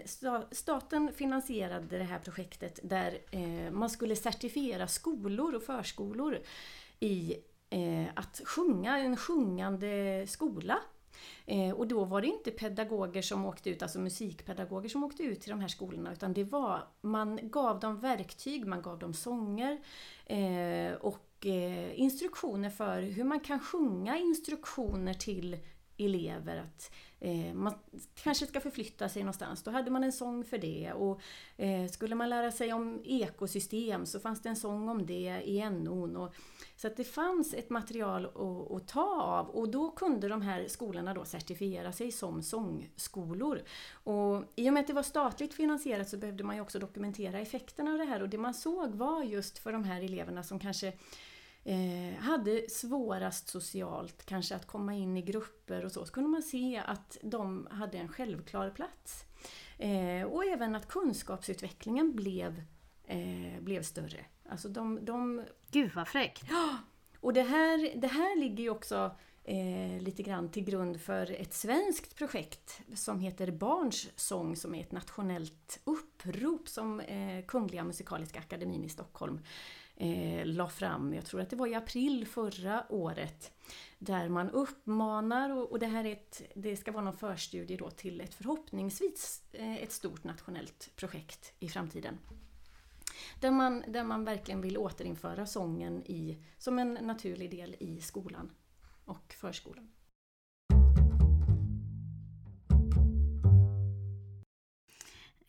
[0.51, 6.39] staten finansierade det här projektet där eh, man skulle certifiera skolor och förskolor
[7.01, 7.37] i
[7.71, 10.79] eh, att sjunga, en sjungande skola.
[11.47, 15.41] Eh, och då var det inte pedagoger som åkte ut, alltså musikpedagoger som åkte ut
[15.41, 19.79] till de här skolorna, utan det var, man gav dem verktyg, man gav dem sånger
[20.27, 25.57] eh, och eh, instruktioner för hur man kan sjunga instruktioner till
[25.99, 26.91] elever att
[27.21, 27.75] eh, man
[28.15, 29.63] kanske ska förflytta sig någonstans.
[29.63, 30.93] Då hade man en sång för det.
[30.93, 31.21] Och
[31.57, 35.71] eh, Skulle man lära sig om ekosystem så fanns det en sång om det i
[35.71, 36.33] NO.
[36.77, 40.69] Så att det fanns ett material att, att, ta av och då kunde de här
[40.69, 43.63] skolorna då certifiera sig som sångskolor.
[43.93, 47.39] Och I och med att det var statligt finansierat så behövde man ju också dokumentera
[47.39, 50.59] effekterna av det här och det man såg var just för de här eleverna som
[50.59, 50.93] kanske
[51.65, 56.43] eh, hade svårast socialt, kanske att komma in i grupper och så, så kunde man
[56.43, 59.25] se att de hade en självklar plats.
[59.79, 62.63] Eh, och även att kunskapsutvecklingen blev,
[63.05, 64.25] eh, blev större.
[64.49, 65.45] Alltså de, de...
[65.71, 66.45] Gud vad fräckt!
[66.51, 66.79] Ja!
[67.21, 71.55] Och det här, det här ligger ju också eh, lite grann till grund för ett
[71.55, 78.39] svenskt projekt som heter Barns sång som är ett nationellt upprop som eh, Kungliga Musikaliska
[78.39, 79.41] Akademin i Stockholm
[80.03, 83.53] eh, la fram, jag tror att det var i april förra året,
[83.99, 87.91] där man uppmanar, och, och det här är ett, det ska vara någon förstudie då
[87.91, 92.19] till ett förhoppningsvis eh, ett stort nationellt projekt i framtiden.
[93.41, 98.51] Där man, där man verkligen vill återinföra sången i, som en naturlig del i skolan
[99.05, 99.91] och förskolan.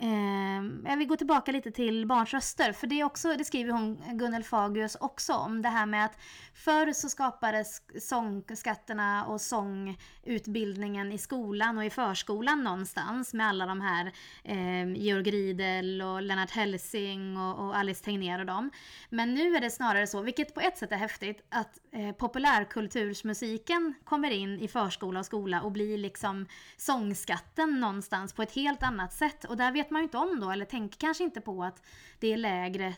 [0.04, 4.02] Eh, jag vill gå tillbaka lite till barns röster, för det, också, det skriver hon,
[4.12, 6.18] Gunnel Fagius också om, det här med att
[6.54, 13.82] förr så skapades sångskatterna och sångutbildningen i skolan och i förskolan någonstans med alla de
[13.82, 14.12] här
[14.44, 18.70] eh, Georg Riedel och Lennart Hellsing och, och, Alice Tegnér och dem.
[19.10, 23.94] Men nu är det snarare så, vilket på ett sätt är häftigt, att eh, populärkultursmusiken
[24.04, 26.48] kommer in i förskola och skola och blir liksom
[26.78, 29.46] sångskatten någonstans på ett helt annat sätt.
[29.46, 31.82] Och där vet man ju inte om då, eller tänker kanske inte på att
[32.20, 32.94] det är lägre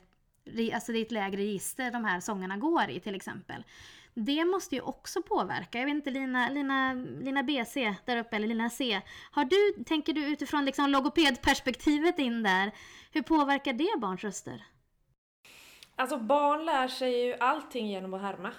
[0.74, 3.64] Alltså det är ett lägre register de här sångerna går i till exempel.
[4.14, 5.80] Det måste ju också påverka.
[5.80, 9.02] Jag vet inte Lina, Lina, Lina BC där uppe, eller Lina C.
[9.32, 12.72] Har du, tänker du utifrån liksom logopedperspektivet in där,
[13.12, 14.66] hur påverkar det barns röster?
[15.96, 18.52] Alltså barn lär sig ju allting genom att härma.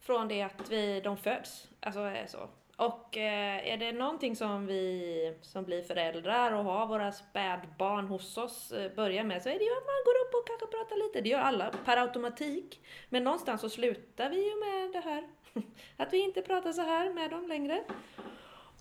[0.00, 1.68] Från det att vi, de föds.
[1.80, 2.48] Alltså så.
[2.80, 8.36] Och eh, är det någonting som vi som blir föräldrar och har våra spädbarn hos
[8.36, 10.96] oss eh, börjar med så är det ju att man går upp och kanske pratar
[10.96, 11.20] lite.
[11.20, 12.80] Det gör alla per automatik.
[13.08, 15.28] Men någonstans så slutar vi ju med det här.
[15.96, 17.84] Att vi inte pratar så här med dem längre.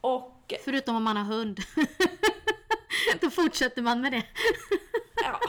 [0.02, 0.54] Och...
[0.64, 1.60] Förutom om man har hund.
[3.22, 4.24] Då fortsätter man med det.
[5.24, 5.40] ja.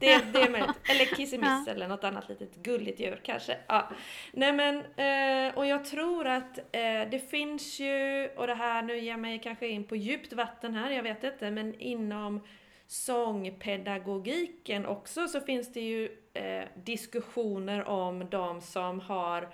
[0.00, 0.90] Det, det är möjligt.
[0.90, 1.72] Eller kissemiss ja.
[1.72, 3.56] eller något annat litet gulligt djur kanske.
[3.66, 3.88] Ja.
[4.32, 8.98] Nej men, eh, och jag tror att eh, det finns ju, och det här, nu
[8.98, 12.40] ger jag mig kanske in på djupt vatten här, jag vet inte, men inom
[12.86, 19.48] sångpedagogiken också så finns det ju eh, diskussioner om de som har,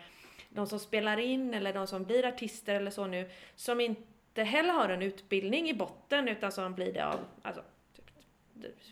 [0.49, 4.73] de som spelar in eller de som blir artister eller så nu, som inte heller
[4.73, 7.63] har en utbildning i botten utan som blir det av, alltså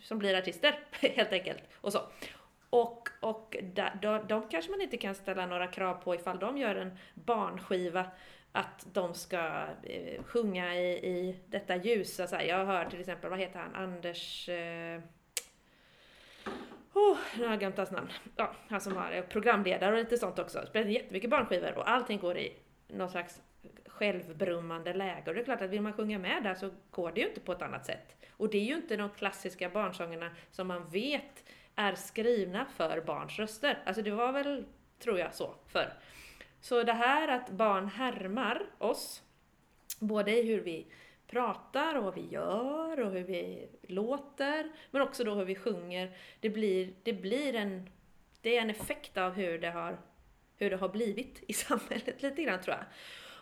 [0.03, 1.62] som blir artister helt enkelt.
[1.75, 2.01] Och så.
[2.71, 3.57] Och, och
[4.03, 8.07] då, de kanske man inte kan ställa några krav på ifall de gör en barnskiva
[8.53, 12.27] att de ska eh, sjunga i, i detta ljusa.
[12.27, 14.49] Så här, jag hör till exempel, vad heter han, Anders...
[14.49, 15.01] Eh,
[16.95, 18.09] Oh, nu har jag glömt hans namn.
[18.37, 20.67] Ja, han som var eh, programledare och lite sånt också.
[20.67, 22.57] Spelar jättemycket barnskivor och allting går i
[22.89, 23.43] någon slags
[23.95, 25.23] självbrummande läge.
[25.27, 27.41] Och det är klart att vill man sjunga med där så går det ju inte
[27.41, 28.17] på ett annat sätt.
[28.31, 33.39] Och det är ju inte de klassiska barnsångerna som man vet är skrivna för barns
[33.39, 33.83] röster.
[33.87, 34.65] Alltså det var väl,
[34.99, 35.93] tror jag, så förr.
[36.61, 39.23] Så det här att barn härmar oss,
[40.01, 40.87] både i hur vi
[41.27, 46.17] pratar och vad vi gör och hur vi låter, men också då hur vi sjunger.
[46.41, 47.91] Det blir, det blir en,
[48.41, 49.99] det är en effekt av hur det har,
[50.57, 52.85] hur det har blivit i samhället lite grann tror jag.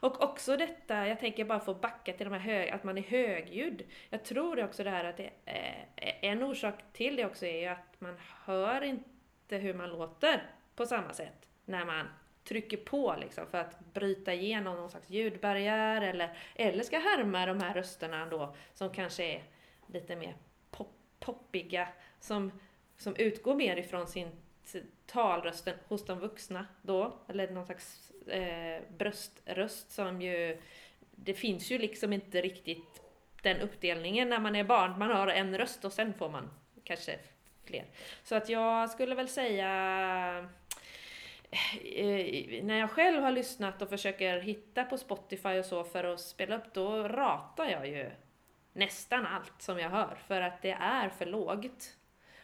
[0.03, 3.03] Och också detta, jag tänker bara få backa till de här hög, att man är
[3.03, 3.83] högljudd.
[4.11, 7.67] Jag tror också det här att det, eh, en orsak till det också är ju
[7.67, 10.43] att man hör inte hur man låter
[10.77, 12.07] på samma sätt när man
[12.45, 17.61] trycker på liksom för att bryta igenom någon slags ljudbarriär eller, eller ska härma de
[17.61, 19.43] här rösterna då som kanske är
[19.87, 20.37] lite mer
[20.71, 21.89] pop, poppiga,
[22.21, 22.61] som,
[22.97, 24.31] som utgår mer ifrån sin
[25.07, 30.59] talrösten hos de vuxna då, eller någon slags eh, bröströst som ju,
[31.11, 33.03] det finns ju liksom inte riktigt
[33.43, 34.99] den uppdelningen när man är barn.
[34.99, 36.51] Man har en röst och sen får man
[36.85, 37.19] kanske
[37.65, 37.85] fler.
[38.23, 39.69] Så att jag skulle väl säga
[41.95, 46.21] eh, när jag själv har lyssnat och försöker hitta på Spotify och så för att
[46.21, 48.11] spela upp, då ratar jag ju
[48.73, 51.97] nästan allt som jag hör för att det är för lågt.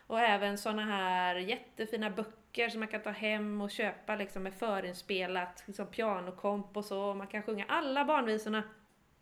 [0.08, 4.54] Och även sådana här jättefina böcker som man kan ta hem och köpa liksom med
[4.54, 7.14] förinspelat liksom pianokomp och så.
[7.14, 8.62] Man kan sjunga alla barnvisorna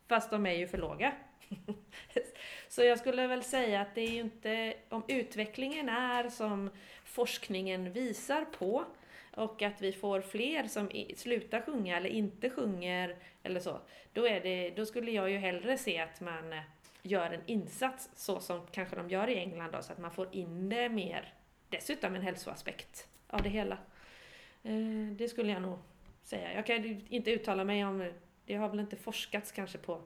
[0.07, 1.13] fast de är ju för låga.
[2.69, 6.69] så jag skulle väl säga att det är ju inte, om utvecklingen är som
[7.03, 8.85] forskningen visar på
[9.35, 13.79] och att vi får fler som slutar sjunga eller inte sjunger eller så,
[14.13, 16.55] då, är det, då skulle jag ju hellre se att man
[17.01, 20.27] gör en insats så som kanske de gör i England då, så att man får
[20.31, 21.33] in det mer,
[21.69, 23.77] dessutom en hälsoaspekt av det hela.
[24.63, 25.79] Eh, det skulle jag nog
[26.23, 26.53] säga.
[26.53, 28.11] Jag kan inte uttala mig om,
[28.45, 30.01] det har väl inte forskats kanske på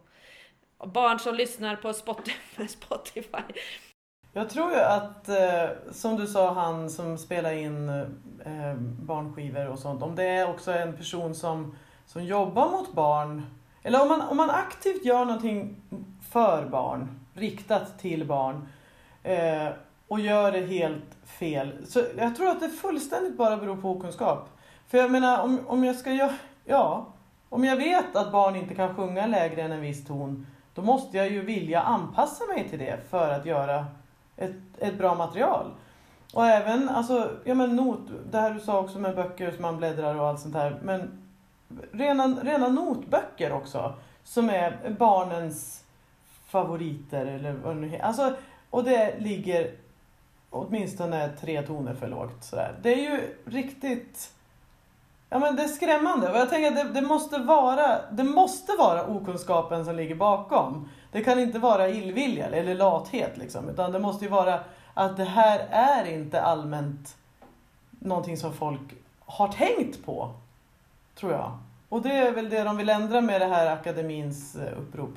[0.78, 1.76] barn som lyssnar
[2.56, 3.62] på Spotify.
[4.34, 7.90] Jag tror ju att, eh, som du sa, han som spelar in
[8.46, 11.76] eh, barnskivor och sånt, om det är också en person som,
[12.06, 13.46] som jobbar mot barn,
[13.84, 15.76] eller om man, om man aktivt gör någonting
[16.32, 18.68] för barn, riktat till barn
[19.24, 19.68] eh,
[20.08, 21.72] och gör det helt fel.
[21.88, 24.50] Så jag tror att det fullständigt bara beror på okunskap.
[24.88, 26.34] För jag menar, om, om jag ska göra,
[26.66, 27.08] ja,
[27.50, 31.18] om jag vet att barn inte kan sjunga lägre än en viss ton, då måste
[31.18, 33.86] jag ju vilja anpassa mig till det för att göra
[34.38, 35.72] ett, ett bra material.
[36.34, 38.00] Och även, alltså, ja men not,
[38.32, 41.22] det här du sa också med böcker som man bläddrar och allt sånt här, men
[41.92, 45.81] rena, rena notböcker också, som är barnens
[46.52, 48.06] favoriter eller vad det nu heter.
[48.06, 48.34] Alltså,
[48.70, 49.72] Och det ligger
[50.50, 52.44] åtminstone tre toner för lågt.
[52.44, 52.76] Sådär.
[52.82, 54.34] Det är ju riktigt...
[55.30, 56.32] Ja men det är skrämmande.
[56.32, 60.90] Och jag tänker att det, det, måste vara, det måste vara okunskapen som ligger bakom.
[61.12, 63.70] Det kan inte vara illvilja eller lathet liksom.
[63.70, 64.60] Utan det måste ju vara
[64.94, 67.18] att det här är inte allmänt
[67.90, 70.32] någonting som folk har tänkt på.
[71.16, 71.58] Tror jag.
[71.90, 75.14] Och det är väl det de vill ändra med det här akademins eh, upprop.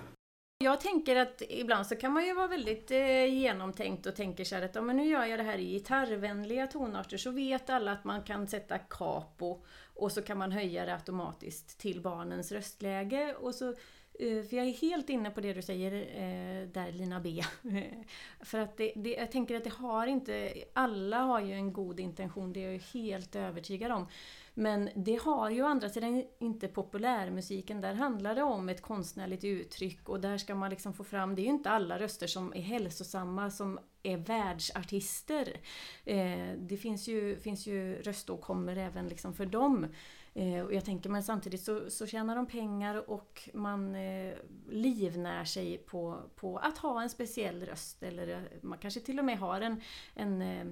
[0.58, 4.54] Jag tänker att ibland så kan man ju vara väldigt eh, genomtänkt och tänker så
[4.54, 7.92] här att ja, men nu gör jag det här i gitarrvänliga tonarter så vet alla
[7.92, 13.34] att man kan sätta capo och så kan man höja det automatiskt till barnens röstläge
[13.34, 17.20] och så eh, för jag är helt inne på det du säger eh, där Lina
[17.20, 17.42] B.
[18.40, 22.00] För att det, det, jag tänker att det har inte, alla har ju en god
[22.00, 24.06] intention, det är jag helt övertygad om.
[24.54, 27.80] Men det har ju å andra sidan inte populärmusiken.
[27.80, 31.42] Där handlar det om ett konstnärligt uttryck och där ska man liksom få fram, det
[31.42, 35.56] är ju inte alla röster som är hälsosamma som är världsartister.
[36.04, 39.86] Eh, det finns ju, finns ju röståkommor även liksom för dem.
[40.34, 44.34] Eh, och jag tänker men samtidigt så, så tjänar de pengar och man eh,
[44.68, 48.02] livnär sig på, på att ha en speciell röst.
[48.02, 49.80] Eller eh, man kanske till och med har en,
[50.14, 50.66] en eh,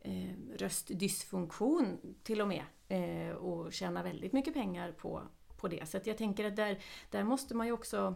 [0.00, 5.22] eh röstdysfunktion till och med eh, och tjäna väldigt mycket pengar på,
[5.56, 5.88] på det.
[5.88, 6.78] Så jag tänker att där,
[7.10, 8.14] där måste man ju också...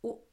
[0.00, 0.30] Och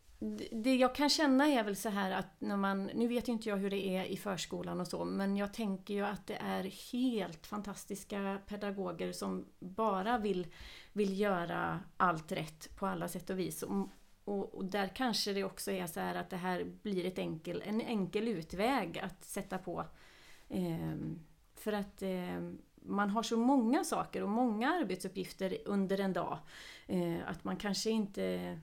[0.52, 3.50] det jag kan känna är väl så här att när man, nu vet ju inte
[3.50, 6.92] jag hur det är i förskolan och så, men jag tänker ju att det är
[6.92, 10.48] helt fantastiska pedagoger som bara vill,
[10.94, 13.64] vill göra allt rätt på alla sätt och vis.
[13.64, 13.90] Och,
[14.24, 17.64] och, och, där kanske det också är så här att det här blir ett enkel,
[17.66, 19.86] en enkel utväg att sätta på.
[20.50, 20.96] Eh,
[21.56, 22.52] för att eh,
[22.86, 26.40] man har så många saker och många arbetsuppgifter under en dag
[26.88, 28.58] eh, att man kanske inte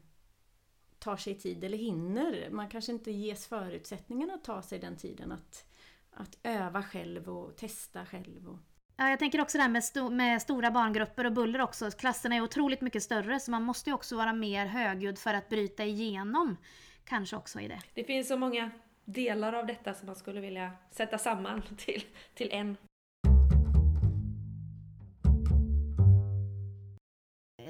[0.99, 2.49] tar sig tid eller hinner.
[2.51, 5.65] Man kanske inte ges förutsättningarna att ta sig den tiden att,
[6.11, 8.49] att öva själv och testa själv.
[8.49, 8.59] Och...
[8.97, 11.91] Ja, jag tänker också det här med, sto med stora barngrupper och buller också.
[11.91, 15.49] Klasserna är otroligt mycket större så man måste ju också vara mer högljudd för att
[15.49, 16.57] bryta igenom
[17.05, 17.81] kanske också i det.
[17.95, 18.71] Det finns så många
[19.05, 22.05] delar av detta som man skulle vilja sätta samman till,
[22.35, 22.77] till en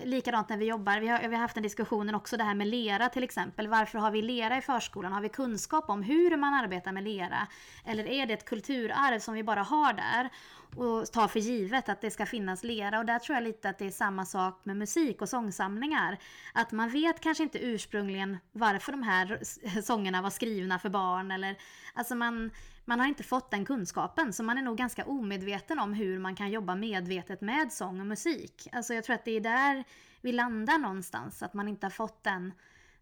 [0.09, 1.01] likadant när vi jobbar.
[1.01, 3.69] Vi har, vi har haft en diskussion också det här med lera till exempel.
[3.69, 5.13] Varför har vi lera i förskolan?
[5.13, 7.47] Har vi kunskap om hur man arbetar med lera?
[7.85, 10.31] Eller är det ett kulturarv som vi bara har där
[10.77, 12.99] och tar för givet att det ska finnas lera?
[12.99, 16.19] Och där tror jag lite att det är samma sak med musik och sångsamlingar.
[16.55, 19.39] Att man vet kanske inte ursprungligen varför de här
[19.83, 21.57] sångerna var skrivna för barn eller
[21.95, 22.51] alltså man
[22.89, 26.36] man har inte fått den kunskapen så man är nog ganska omedveten om hur man
[26.36, 28.68] kan jobba medvetet med sång och musik.
[28.72, 29.84] Alltså jag tror att det är där
[30.20, 32.53] vi landar någonstans, att man inte har fått den,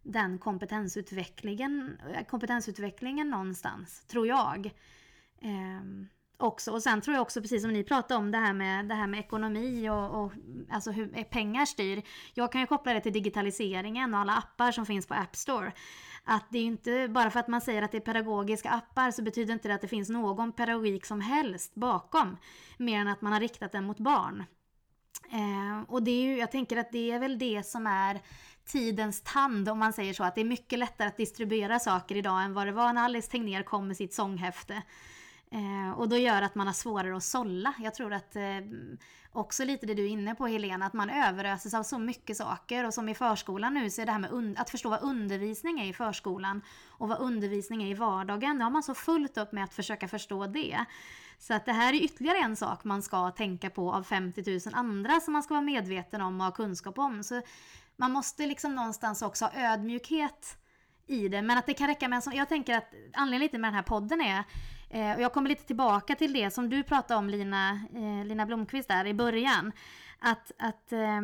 [0.02, 4.70] den kompetensutvecklingen, eh, kompetensutvecklingen någonstans, tror jag.
[5.40, 6.72] Ehm, också.
[6.72, 9.06] Och sen tror jag också, precis som ni pratade om, det här med, det här
[9.06, 10.32] med ekonomi och, och
[10.70, 12.02] alltså hur eh, pengar styr.
[12.34, 15.72] Jag kan ju koppla det till digitaliseringen och alla appar som finns på App Store
[16.28, 19.22] att det är inte bara för att man säger att det är pedagogiska appar så
[19.22, 22.36] betyder inte det att det finns någon pedagogik som helst bakom.
[22.76, 24.44] Mer än att man har riktat den mot barn.
[25.32, 28.20] Eh, och det är ju, jag tänker att det är väl det som är
[28.64, 30.24] tidens tand om man säger så.
[30.24, 33.30] Att det är mycket lättare att distribuera saker idag än vad det var när Alice
[33.30, 34.82] Tegnér kom med sitt sånghäfte.
[35.50, 37.74] Eh, och då gör att man har svårare att sålla.
[37.78, 38.42] Jag tror att eh,
[39.32, 42.86] också lite det du är inne på Helena, att man överöses av så mycket saker.
[42.86, 45.84] Och som i förskolan nu så är det här med att förstå vad undervisning är
[45.84, 48.58] i förskolan och vad undervisning är i vardagen.
[48.58, 50.84] Då har man så fullt upp med att försöka förstå det.
[51.38, 54.60] Så att det här är ytterligare en sak man ska tänka på av 50 000
[54.72, 57.22] andra som man ska vara medveten om och ha kunskap om.
[57.22, 57.42] Så
[57.96, 60.58] man måste liksom någonstans också ha ödmjukhet
[61.06, 61.42] i det.
[61.42, 63.74] Men att det kan räcka med en sån, jag tänker att anledningen lite med den
[63.74, 64.44] här podden är
[64.90, 68.46] Eh, och jag kommer lite tillbaka till det som du pratade om Lina, eh, Lina
[68.46, 69.72] Blomqvist där i början.
[70.18, 71.20] Att, att eh,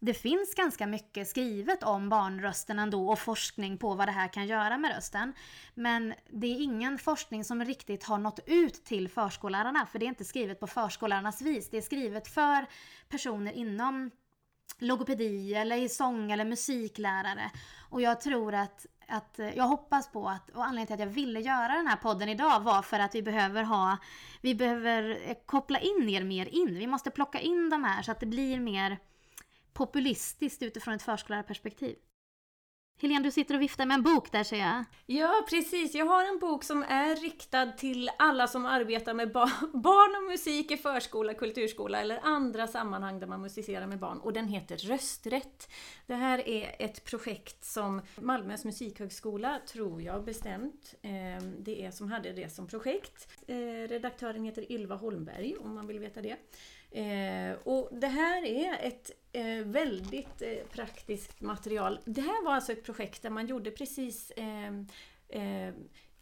[0.00, 4.46] det finns ganska mycket skrivet om barnrösten ändå och forskning på vad det här kan
[4.46, 5.32] göra med rösten.
[5.74, 10.08] Men det är ingen forskning som riktigt har nått ut till förskollärarna för det är
[10.08, 11.70] inte skrivet på förskollärarnas vis.
[11.70, 12.66] Det är skrivet för
[13.08, 14.10] personer inom
[14.78, 17.50] logopedi eller i sång eller musiklärare.
[17.90, 21.06] Och jag tror att att eh, jag hoppas på att, och anledningen till att jag
[21.06, 23.96] ville göra den här podden idag var för att vi behöver ha,
[24.40, 26.78] vi behöver eh, koppla in er mer in.
[26.78, 28.98] Vi måste plocka in de här så att det blir mer
[29.72, 31.96] populistiskt utifrån ett förskollärarperspektiv.
[33.00, 34.84] Helene, du sitter och viftar med en bok där ser jag.
[35.06, 35.94] Ja, precis.
[35.94, 40.30] Jag har en bok som är riktad till alla som arbetar med ba barn och
[40.30, 44.18] musik i förskola, kulturskola eller andra sammanhang där man musicerar med barn.
[44.18, 45.72] Och den heter Rösträtt.
[46.06, 52.12] Det här är ett projekt som Malmös musikhögskola, tror jag bestämt, eh, det är som
[52.12, 53.28] hade det som projekt.
[53.46, 53.56] Eh,
[53.88, 56.36] redaktören heter Ylva Holmberg, om man vill veta det.
[56.94, 62.00] Eh, och det här är ett eh, väldigt eh, praktiskt material.
[62.04, 65.72] Det här var alltså ett projekt där man gjorde precis eh,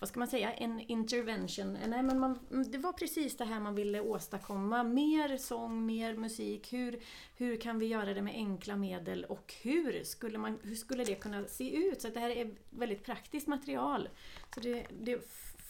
[0.02, 1.76] vad ska man säga, en intervention.
[1.76, 4.82] Eh, nej, men man, mm, det var precis det här man ville åstadkomma.
[4.84, 6.72] Mer sång, mer musik.
[6.72, 7.00] Hur,
[7.36, 11.14] hur kan vi göra det med enkla medel och hur skulle, man, hur skulle det
[11.14, 12.02] kunna se ut?
[12.02, 14.08] Så det här är väldigt praktiskt material.
[14.54, 15.20] Så det, det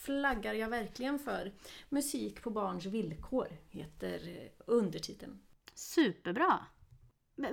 [0.04, 1.52] flaggar jag verkligen för.
[1.88, 4.20] Musik på barns villkor heter
[4.66, 5.38] undertiteln.
[5.74, 6.58] Superbra!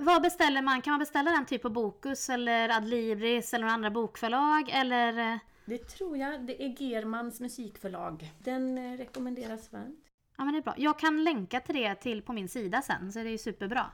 [0.00, 0.82] Vad beställer man?
[0.82, 5.38] Kan man beställa den typ på Bokus eller Adlibris eller några andra bokförlag eller?
[5.64, 6.46] Det tror jag.
[6.46, 8.32] Det är Germans musikförlag.
[8.38, 10.06] Den eh, rekommenderas varmt.
[10.36, 10.74] Ja men det är bra.
[10.76, 13.86] Jag kan länka till det till på min sida sen så det är ju superbra.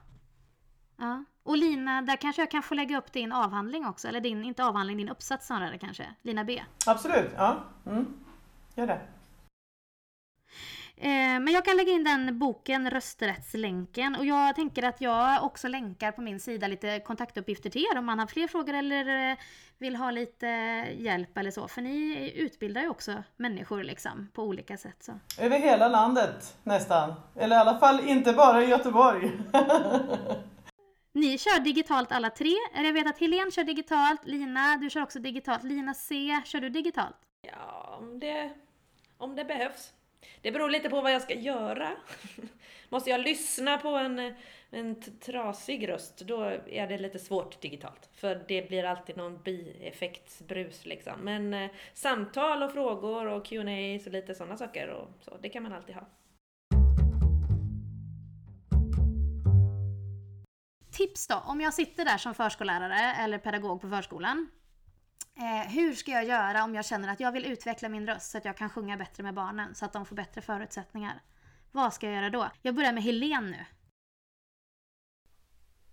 [0.97, 1.25] Ja.
[1.43, 4.09] Och Lina, där kanske jag kan få lägga upp din avhandling också.
[4.09, 6.15] Eller din, inte avhandling, din uppsats snarare kanske.
[6.23, 6.63] Lina B.
[6.87, 7.65] Absolut, ja.
[7.87, 8.07] Mm.
[8.77, 9.01] Gör det.
[10.99, 14.17] Eh, men jag kan lägga in den boken, rösträttslänken.
[14.17, 18.07] Och jag tänker att jag också länkar på min sida lite kontaktuppgifter till er om
[18.07, 19.37] man har fler frågor eller eh,
[19.79, 20.47] vill ha lite
[20.99, 21.69] hjälp eller så.
[21.69, 24.97] För ni utbildar ju också människor liksom på olika sätt.
[25.03, 25.13] Så.
[25.41, 27.15] Över hela landet nästan.
[27.35, 29.33] Eller i alla fall inte bara i Göteborg.
[31.13, 32.55] Ni kör digitalt alla tre.
[32.75, 35.65] Jag vet att Helene kör digitalt, Lina du kör också digitalt.
[35.65, 37.17] Lina C, kör du digitalt?
[37.43, 38.51] Ja, om det,
[39.19, 39.93] om det behövs.
[40.43, 41.93] Det beror lite på vad jag ska göra.
[42.89, 44.35] Måste jag lyssna på en,
[44.71, 48.11] en trasig röst, då är det lite svårt digitalt.
[48.13, 51.21] För det blir alltid någon bieffektsbrus liksom.
[51.21, 55.63] Men eh, samtal och frågor och Q&A och lite sådana saker och så, det kan
[55.63, 56.07] man alltid ha.
[60.93, 64.49] Tips då, om jag sitter där som förskollärare eller pedagog på förskolan
[65.37, 68.39] Eh, hur ska jag göra om jag känner att jag vill utveckla min röst så
[68.39, 71.21] att jag kan sjunga bättre med barnen så att de får bättre förutsättningar?
[71.73, 72.51] Vad ska jag göra då?
[72.63, 73.65] Jag börjar med Helen nu.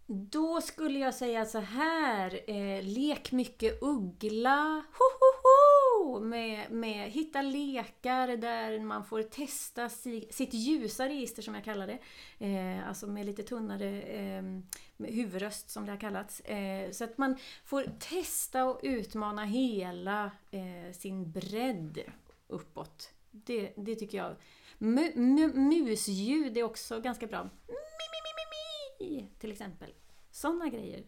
[0.06, 7.12] Då skulle jag säga så här, eh, lek mycket uggla, ho, ho, ho, med, med
[7.12, 12.00] hitta lekar där man får testa si, sitt ljusa register som jag kallar det.
[12.46, 14.44] Eh, alltså med lite tunnare eh,
[14.98, 16.40] huvudröst som det har kallats.
[16.40, 22.00] Eh, så att man får testa och utmana hela eh, sin bredd
[22.48, 23.12] uppåt.
[23.32, 24.36] Det, det tycker jag.
[24.80, 27.40] M musljud är också ganska bra.
[27.40, 27.83] Mm
[29.40, 29.90] till exempel.
[30.32, 31.04] Sådana grejer.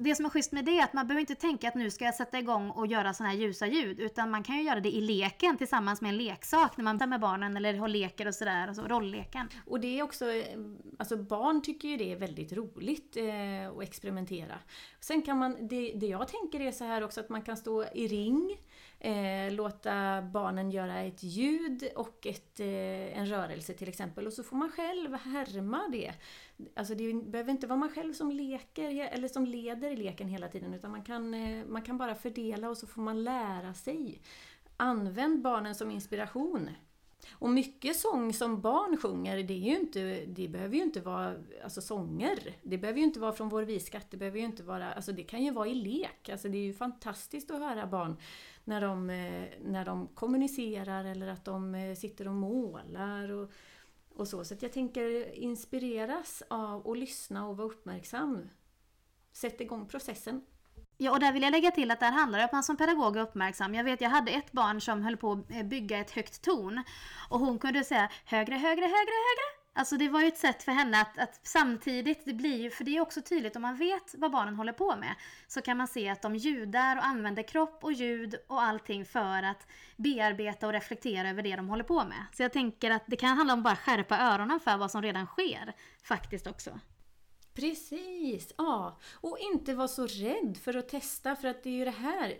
[0.00, 2.04] Det som är schysst med det är att man behöver inte tänka att nu ska
[2.04, 4.00] jag sätta igång och göra sådana här ljusa ljud.
[4.00, 7.06] Utan man kan ju göra det i leken tillsammans med en leksak när man tar
[7.06, 8.72] med barnen eller har leker och sådär.
[8.72, 9.48] så, rollleken.
[9.66, 10.24] Och det är också,
[10.98, 14.58] alltså barn tycker ju det är väldigt roligt eh, att experimentera.
[15.00, 17.84] Sen kan man, det, det jag tänker är så här också att man kan stå
[17.84, 18.58] i ring
[19.00, 24.42] Eh, låta barnen göra ett ljud och ett, eh, en rörelse till exempel och så
[24.42, 26.12] får man själv härma det.
[26.74, 30.74] Alltså det behöver inte vara man själv som leker eller som leder leken hela tiden
[30.74, 34.22] utan man kan, eh, man kan bara fördela och så får man lära sig.
[34.76, 36.70] Använd barnen som inspiration.
[37.32, 41.34] Och mycket sång som barn sjunger, det, är ju inte, det behöver ju inte vara
[41.64, 42.38] alltså sånger.
[42.62, 45.22] Det behöver ju inte vara från vår visskatt, det behöver ju inte vara, alltså det
[45.22, 46.28] kan ju vara i lek.
[46.28, 48.16] Alltså det är ju fantastiskt att höra barn
[48.64, 53.52] när de, eh, när de kommunicerar eller att de eh, sitter och målar och,
[54.18, 54.44] och så.
[54.44, 58.48] Så jag tänker inspireras av att lyssna och vara uppmärksam.
[59.32, 60.42] Sätt igång processen.
[60.96, 62.76] Ja, och där vill jag lägga till att där handlar det om att man som
[62.76, 63.74] pedagog är uppmärksam.
[63.74, 66.82] Jag vet, jag hade ett barn som höll på att bygga ett högt torn
[67.30, 69.57] och hon kunde säga högre, högre, högre, högre.
[69.78, 72.84] Alltså det var ju ett sätt för henne att, att, samtidigt, det blir ju, för
[72.84, 75.14] det är också tydligt om man vet vad barnen håller på med,
[75.46, 79.42] så kan man se att de ljudar och använder kropp och ljud och allting för
[79.42, 79.66] att
[79.96, 82.24] bearbeta och reflektera över det de håller på med.
[82.32, 85.02] Så jag tänker att det kan handla om att bara skärpa öronen för vad som
[85.02, 86.80] redan sker, faktiskt också.
[87.54, 88.52] Precis!
[88.58, 91.90] Ja, och inte vara så rädd för att testa, för att det är ju det
[91.90, 92.36] här,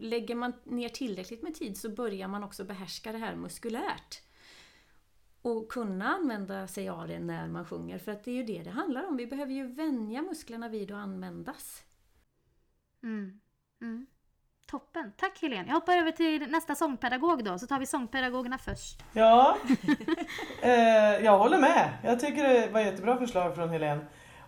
[0.00, 4.27] lägger man ner tillräckligt med tid så börjar man också behärska det här muskulärt
[5.42, 7.98] och kunna använda sig av det när man sjunger.
[7.98, 9.16] För att det är ju det det handlar om.
[9.16, 11.82] Vi behöver ju vänja musklerna vid att användas.
[13.02, 13.40] Mm.
[13.80, 14.06] Mm.
[14.70, 15.12] Toppen!
[15.16, 15.64] Tack Helene!
[15.66, 19.02] Jag hoppar över till nästa sångpedagog då, så tar vi sångpedagogerna först.
[19.12, 19.56] Ja,
[20.62, 21.90] eh, jag håller med.
[22.04, 24.00] Jag tycker det var ett jättebra förslag från Helene.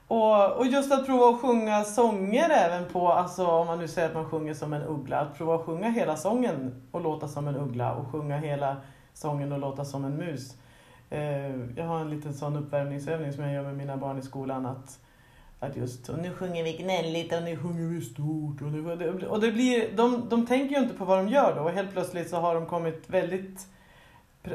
[0.08, 4.08] Och, och just att prova att sjunga sånger även på, alltså om man nu säger
[4.08, 7.48] att man sjunger som en uggla, att prova att sjunga hela sången och låta som
[7.48, 8.76] en uggla och sjunga hela
[9.12, 10.56] sången och låta som en mus.
[11.10, 14.66] Eh, jag har en liten sån uppvärmningsövning som jag gör med mina barn i skolan
[14.66, 14.98] att,
[15.60, 18.62] att just, och nu sjunger vi gnälligt och nu sjunger vi stort.
[18.62, 21.62] Och, nu, och det blir, de, de tänker ju inte på vad de gör då
[21.62, 23.66] och helt plötsligt så har de kommit väldigt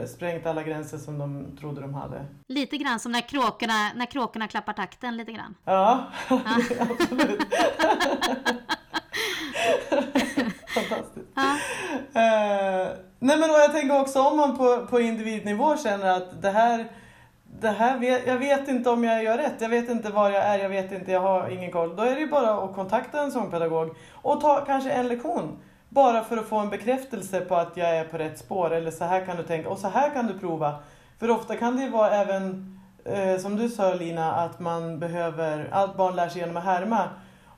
[0.08, 2.26] sprängt alla gränser som de trodde de hade.
[2.48, 5.56] Lite grann som när kråkorna, när kråkorna klappar takten lite grann.
[5.66, 6.42] Ja, ja.
[7.00, 7.42] absolut.
[10.76, 11.28] Fantastiskt.
[11.36, 11.42] Ja.
[11.42, 16.50] Uh, nej men och jag tänker också om man på, på individnivå känner att det
[16.50, 16.88] här,
[17.62, 20.44] det här vet, jag vet inte om jag gör rätt, jag vet inte var jag
[20.44, 21.96] är, jag vet inte, jag har ingen koll.
[21.96, 25.60] Då är det ju bara att kontakta en sångpedagog och ta kanske en lektion
[25.90, 29.06] bara för att få en bekräftelse på att jag är på rätt spår eller så
[29.06, 30.76] här kan du tänka och så här kan du prova.
[31.20, 35.70] För ofta kan det ju vara även, eh, som du sa Lina, att man behöver,
[35.72, 37.10] allt barn lär sig genom att härma.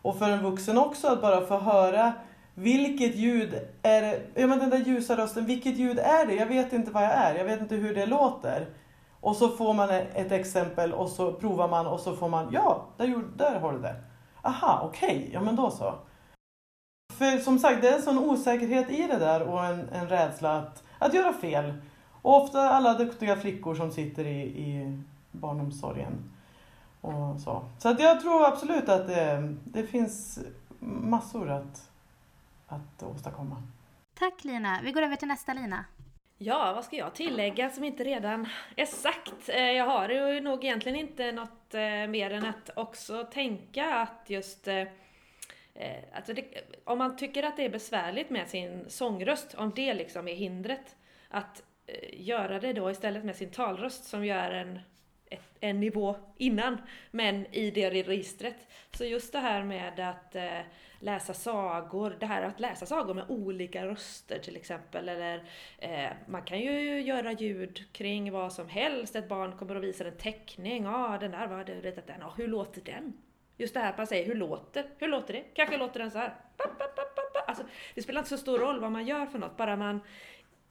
[0.02, 2.14] Och för en vuxen också att bara få höra
[2.60, 6.34] vilket ljud är det, ja men den där ljusa rösten, vilket ljud är det?
[6.34, 8.68] Jag vet inte vad jag är, jag vet inte hur det låter.
[9.20, 12.50] Och så får man e-, ett exempel och så provar man och så får man,
[12.52, 13.96] ja, där, där har du det.
[14.42, 15.94] Aha, okej, okay, ja men då så.
[17.14, 20.58] För som sagt, det är en sån osäkerhet i det där och en, en rädsla
[20.58, 21.74] att, att göra fel.
[22.22, 25.00] Och ofta alla duktiga flickor som sitter i, i
[25.32, 26.32] barnomsorgen.
[27.02, 30.40] Och så så att jag tror absolut att det, det finns
[30.80, 31.87] massor att,
[32.68, 33.64] att åstadkomma.
[34.14, 34.80] Tack Lina.
[34.84, 35.86] Vi går över till nästa Lina.
[36.38, 39.50] Ja, vad ska jag tillägga som inte redan är sagt?
[39.50, 44.24] Eh, jag har ju nog egentligen inte något eh, mer än att också tänka att
[44.28, 44.86] just eh,
[46.14, 46.46] alltså det,
[46.84, 50.96] om man tycker att det är besvärligt med sin sångröst, om det liksom är hindret,
[51.30, 51.64] att
[52.14, 54.80] göra det då istället med sin talröst som gör en,
[55.30, 56.78] ett, en nivå innan,
[57.12, 58.68] men i det registret.
[58.92, 60.60] Så just det här med att eh,
[61.00, 65.44] läsa sagor, det här att läsa sagor med olika röster till exempel, eller
[65.78, 70.06] eh, man kan ju göra ljud kring vad som helst, ett barn kommer och visar
[70.06, 73.14] en teckning, ja ah, den där var ritat den, ah, hur låter den?
[73.58, 75.44] Just det här att man säger hur låter, hur låter det?
[75.54, 76.36] Kanske låter den så här.
[77.48, 77.64] Alltså,
[77.96, 80.00] det spelar inte så stor roll vad man gör för något, bara man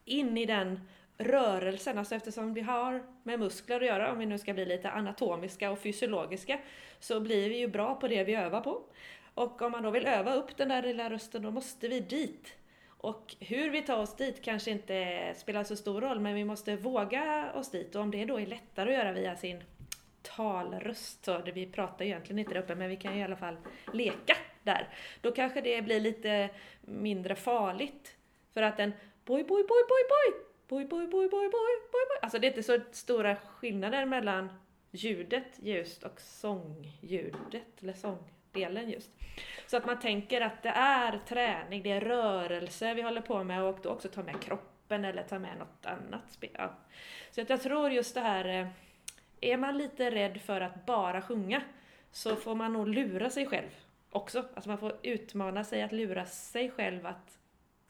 [0.05, 0.81] in i den
[1.19, 4.91] rörelsen, alltså eftersom vi har med muskler att göra, om vi nu ska bli lite
[4.91, 6.59] anatomiska och fysiologiska,
[7.01, 8.83] så blir vi ju bra på det vi övar på.
[9.35, 12.57] Och om man då vill öva upp den där lilla rösten, då måste vi dit.
[12.89, 16.77] Och hur vi tar oss dit kanske inte spelar så stor roll, men vi måste
[16.77, 17.95] våga oss dit.
[17.95, 19.62] Och om det då är lättare att göra via sin
[20.23, 21.25] talröst.
[21.25, 23.37] Så det, vi pratar ju egentligen inte där uppe men vi kan ju i alla
[23.37, 23.57] fall
[23.93, 24.89] leka där.
[25.21, 26.51] Då kanske det blir lite
[26.81, 28.17] mindre farligt.
[28.55, 28.93] För att en
[29.25, 31.49] boj, boj, boj, boj, boj, boj, boj, boj, boj, boj,
[31.93, 32.19] boj, boj.
[32.23, 34.49] Alltså det är inte så stora skillnader mellan
[34.91, 39.11] ljudet just och sångljudet, eller sångdelen just.
[39.67, 43.62] Så att man tänker att det är träning, det är rörelse vi håller på med
[43.62, 46.39] och då också ta med kroppen eller ta med något annat.
[46.53, 46.75] Ja.
[47.31, 48.69] Så att jag tror just det här eh,
[49.41, 51.62] är man lite rädd för att bara sjunga
[52.11, 53.71] så får man nog lura sig själv
[54.11, 54.45] också.
[54.55, 57.39] Alltså man får utmana sig att lura sig själv att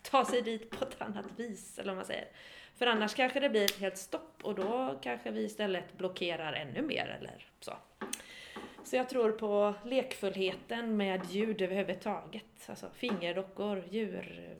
[0.02, 2.28] ta sig dit på ett annat vis, eller vad man säger.
[2.76, 6.82] För annars kanske det blir ett helt stopp och då kanske vi istället blockerar ännu
[6.82, 7.72] mer eller så.
[8.84, 12.44] Så jag tror på lekfullheten med ljud överhuvudtaget.
[12.66, 14.56] Alltså fingerdockor, djur,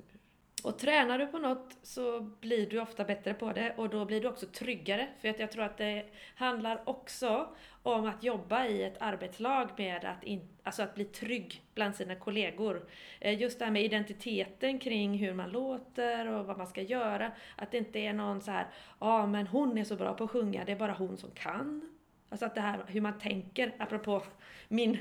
[0.67, 4.21] och tränar du på något så blir du ofta bättre på det och då blir
[4.21, 5.09] du också tryggare.
[5.21, 6.05] För att jag tror att det
[6.35, 7.49] handlar också
[7.83, 12.15] om att jobba i ett arbetslag med att, in, alltså att bli trygg bland sina
[12.15, 12.89] kollegor.
[13.21, 17.33] Eh, just det här med identiteten kring hur man låter och vad man ska göra.
[17.57, 18.67] Att det inte är någon så här,
[19.01, 21.31] ja ah, men hon är så bra på att sjunga, det är bara hon som
[21.31, 21.97] kan.
[22.29, 24.23] Alltså att det här hur man tänker, apropå
[24.69, 24.99] min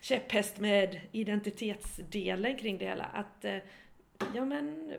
[0.00, 3.04] käpphäst med identitetsdelen kring det hela.
[3.04, 3.58] Att eh,
[4.34, 4.92] Ja men,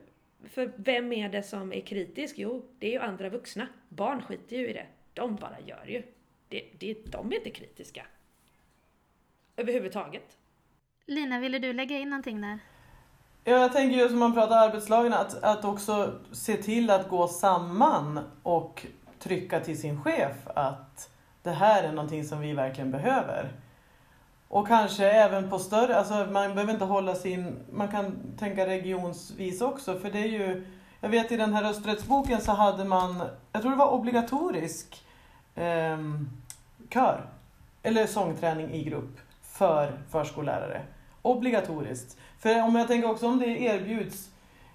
[0.50, 2.36] för vem är det som är kritisk?
[2.38, 3.68] Jo, det är ju andra vuxna.
[3.90, 4.86] Barn skiter ju i det.
[5.14, 6.04] De bara gör ju.
[6.50, 8.06] Det, det, de är inte kritiska.
[9.58, 10.38] Överhuvudtaget.
[11.06, 12.60] Lina, ville du lägga in någonting där?
[13.44, 17.28] Ja, jag tänker just om man pratar arbetslagen, att, att också se till att gå
[17.28, 18.86] samman och
[19.20, 21.10] trycka till sin chef att
[21.44, 23.52] det här är någonting som vi verkligen behöver.
[24.50, 29.62] Och kanske även på större, alltså man behöver inte hålla sin, man kan tänka regionsvis
[29.62, 30.66] också för det är ju,
[31.02, 35.06] jag vet i den här rösträttsboken så hade man, jag tror det var obligatorisk
[35.56, 35.98] eh,
[36.90, 37.26] kör,
[37.84, 40.82] eller sångträning i grupp för förskollärare.
[41.22, 42.18] Obligatoriskt.
[42.40, 44.30] För om jag tänker också om det erbjuds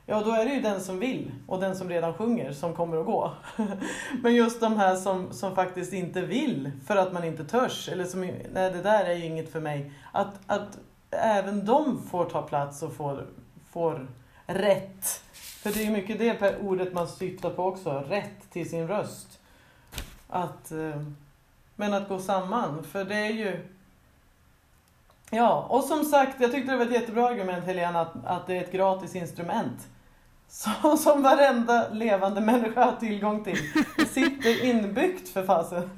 [0.06, 2.96] ja då är det ju den som vill och den som redan sjunger som kommer
[2.96, 3.32] att gå.
[4.22, 8.04] Men just de här som, som faktiskt inte vill för att man inte törs, eller
[8.04, 9.92] som, nej det där är ju inget för mig.
[10.12, 10.78] Att, att
[11.10, 13.26] även de får ta plats och får,
[13.70, 14.06] får
[14.46, 15.22] rätt.
[15.32, 19.40] För det är ju mycket det ordet man syftar på också, rätt till sin röst.
[20.28, 21.02] Att, eh,
[21.76, 23.68] men att gå samman, för det är ju
[25.34, 28.56] Ja, och som sagt, jag tyckte det var ett jättebra argument Helena, att, att det
[28.56, 29.88] är ett gratis instrument.
[30.48, 33.58] Så, som varenda levande människa har tillgång till.
[33.96, 35.90] Det sitter inbyggt för fasen.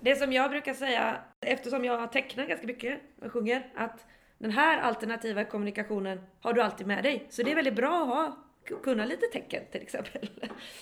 [0.00, 4.06] Det som jag brukar säga, eftersom jag tecknar ganska mycket och sjunger, att
[4.38, 7.26] den här alternativa kommunikationen har du alltid med dig.
[7.30, 8.36] Så det är väldigt bra att ha,
[8.82, 10.30] kunna lite tecken till exempel.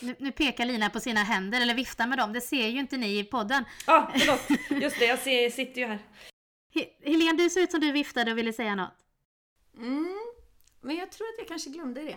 [0.00, 2.32] Nu, nu pekar Lina på sina händer, eller viftar med dem.
[2.32, 3.64] Det ser ju inte ni i podden.
[3.86, 4.80] Ja, ah, förlåt.
[4.82, 5.98] Just det, jag ser, sitter ju här.
[7.04, 9.04] Helene, du ser ut som du viftade och ville säga något.
[9.76, 10.18] Mm,
[10.80, 12.16] men jag tror att jag kanske glömde det.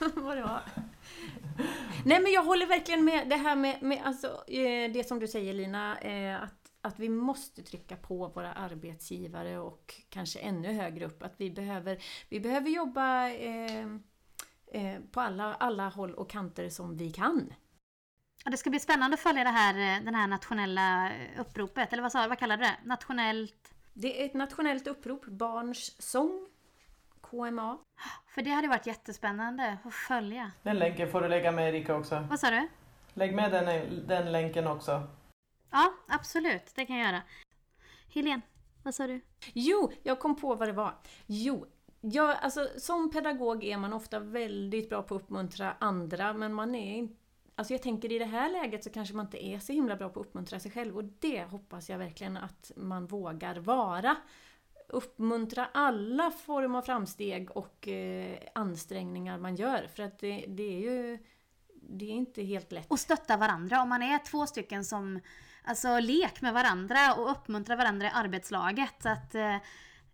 [0.14, 0.62] Vad det var.
[2.04, 5.28] Nej men jag håller verkligen med det här med, med alltså, eh, det som du
[5.28, 11.06] säger Lina, eh, att, att vi måste trycka på våra arbetsgivare och kanske ännu högre
[11.06, 13.86] upp att vi behöver, vi behöver jobba eh,
[14.66, 17.54] eh, på alla, alla håll och kanter som vi kan.
[18.44, 22.28] Det ska bli spännande att följa det här, den här nationella uppropet, eller vad, sa,
[22.28, 22.76] vad kallar du det?
[22.84, 26.46] Nationellt det är ett nationellt upprop, Barns sång,
[27.20, 27.78] KMA.
[28.34, 30.52] För det hade varit jättespännande att följa.
[30.62, 32.26] Den länken får du lägga med Erika också.
[32.30, 32.68] Vad sa du?
[33.14, 35.02] Lägg med den, den länken också.
[35.70, 36.72] Ja, absolut.
[36.74, 37.22] Det kan jag göra.
[38.14, 38.40] Helene,
[38.82, 39.20] vad sa du?
[39.52, 40.94] Jo, jag kom på vad det var.
[41.26, 41.66] Jo,
[42.00, 46.74] jag, alltså, som pedagog är man ofta väldigt bra på att uppmuntra andra, men man
[46.74, 47.19] är inte
[47.60, 50.08] Alltså jag tänker i det här läget så kanske man inte är så himla bra
[50.08, 54.16] på att uppmuntra sig själv och det hoppas jag verkligen att man vågar vara.
[54.88, 60.80] Uppmuntra alla former av framsteg och eh, ansträngningar man gör för att det, det, är
[60.80, 61.18] ju
[61.72, 62.90] det är inte helt lätt.
[62.90, 63.82] Och stötta varandra.
[63.82, 65.20] Om man är två stycken som
[65.64, 69.06] Alltså lek med varandra och uppmuntra varandra i arbetslaget.
[69.06, 69.56] Att, eh,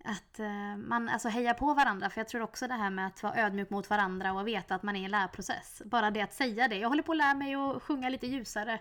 [0.07, 2.11] att eh, man alltså hejar på varandra.
[2.11, 4.83] För jag tror också det här med att vara ödmjuk mot varandra och veta att
[4.83, 5.83] man är i en lärprocess.
[5.85, 6.77] Bara det att säga det.
[6.77, 8.81] Jag håller på att lära mig att sjunga lite ljusare.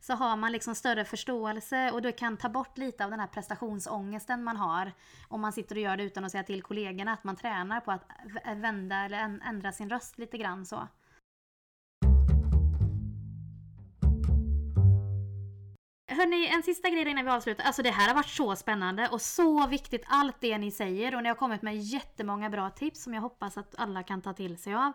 [0.00, 3.26] Så har man liksom större förståelse och det kan ta bort lite av den här
[3.26, 4.92] prestationsångesten man har.
[5.28, 7.12] Om man sitter och gör det utan att säga till kollegorna.
[7.12, 8.06] Att man tränar på att
[8.56, 10.88] vända eller ändra sin röst lite grann så.
[16.14, 17.64] Hörni, en sista grej innan vi avslutar.
[17.64, 21.22] Alltså det här har varit så spännande och så viktigt allt det ni säger och
[21.22, 24.58] ni har kommit med jättemånga bra tips som jag hoppas att alla kan ta till
[24.58, 24.92] sig av.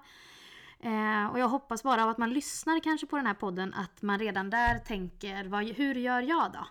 [0.80, 4.02] Eh, och jag hoppas bara av att man lyssnar kanske på den här podden att
[4.02, 6.68] man redan där tänker vad, hur gör jag då?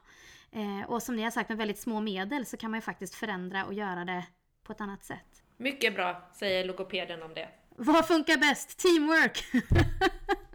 [0.60, 3.14] Eh, och som ni har sagt med väldigt små medel så kan man ju faktiskt
[3.14, 4.24] förändra och göra det
[4.64, 5.42] på ett annat sätt.
[5.56, 7.48] Mycket bra, säger logopeden om det.
[7.76, 8.78] Vad funkar bäst?
[8.78, 9.44] Teamwork!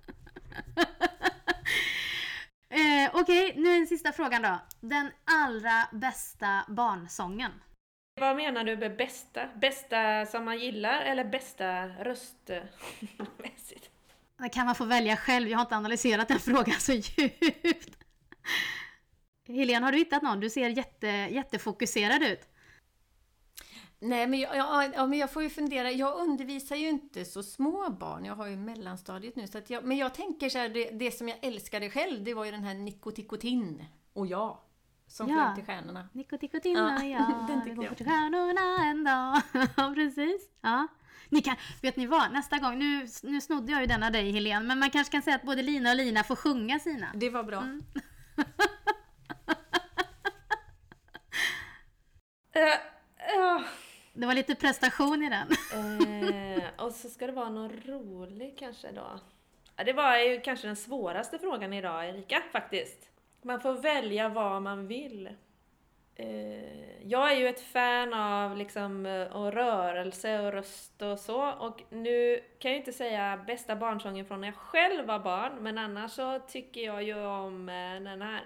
[3.03, 4.59] Eh, Okej, okay, nu en sista frågan då.
[4.79, 7.51] Den allra bästa barnsången?
[8.19, 9.49] Vad menar du med bästa?
[9.55, 13.89] Bästa som man gillar eller bästa röstmässigt?
[14.37, 15.49] Det kan man få välja själv.
[15.49, 17.97] Jag har inte analyserat den frågan så djupt.
[19.47, 20.39] Helene, har du hittat någon?
[20.39, 22.49] Du ser jätte, jättefokuserad ut.
[24.03, 25.91] Nej, men jag, ja, ja, men jag får ju fundera.
[25.91, 28.25] Jag undervisar ju inte så små barn.
[28.25, 29.47] Jag har ju mellanstadiet nu.
[29.47, 32.33] Så att jag, men jag tänker så här, det, det som jag älskade själv, det
[32.33, 34.57] var ju den här Nikotikotin och jag.
[35.07, 35.35] Som ja.
[35.35, 36.09] flög till stjärnorna.
[36.13, 37.97] Nikotikotin och jag, den vi går jag.
[37.97, 39.41] till stjärnorna en dag.
[39.77, 40.49] ja, precis.
[40.61, 40.87] Ja.
[41.29, 42.31] Ni kan, vet ni vad?
[42.31, 45.35] Nästa gång, nu, nu snodde jag ju denna dig Helene, men man kanske kan säga
[45.35, 47.07] att både Lina och Lina får sjunga sina.
[47.15, 47.61] Det var bra.
[47.61, 47.81] Mm.
[54.13, 55.47] Det var lite prestation i den.
[56.57, 59.19] eh, och så ska det vara någon rolig kanske då.
[59.75, 63.09] Ja, det var ju kanske den svåraste frågan idag Erika, faktiskt.
[63.41, 65.29] Man får välja vad man vill.
[66.15, 71.51] Eh, jag är ju ett fan av liksom, eh, och rörelse och röst och så.
[71.51, 75.63] Och nu kan jag ju inte säga bästa barnsången från när jag själv var barn,
[75.63, 78.41] men annars så tycker jag ju om eh, den här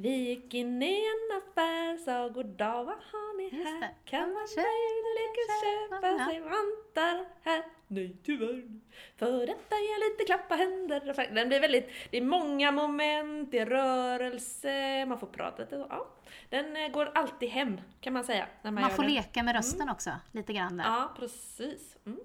[0.00, 3.94] vi gick in i en affär, sa goddag, vad har ni här?
[4.04, 7.64] Kan man möjligen köpa sig vantar här?
[7.86, 8.80] Nej tyvärr,
[9.16, 11.34] för detta ger lite klappa händer.
[11.34, 15.86] Den blir väldigt, det är många moment, det är rörelse, man får prata lite.
[15.90, 16.06] Ja,
[16.48, 18.46] den eh, går alltid hem kan man säga.
[18.62, 19.12] Man man får den.
[19.12, 19.92] leka med rösten mm.
[19.92, 20.84] också, lite grann där.
[20.84, 21.96] Ja, precis.
[22.06, 22.20] Mm.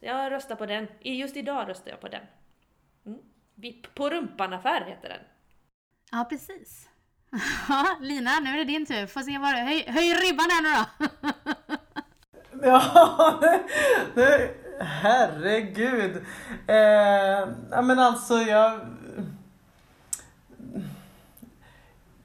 [0.00, 0.86] Jag röstar på den.
[1.00, 2.22] Just idag röstar jag på den.
[3.06, 3.18] Mm.
[3.54, 5.20] Vipp på rumpan-affär heter den.
[6.10, 6.88] Ja, precis.
[8.00, 9.06] Lina, nu är det din tur.
[9.06, 11.08] Får se vad Höj, höj ribban här nu då!
[12.68, 13.40] ja,
[14.14, 16.24] nu, Herregud.
[16.66, 18.80] Eh, ja, men alltså jag...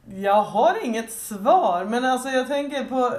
[0.06, 3.18] Jag har inget svar, men alltså jag tänker på...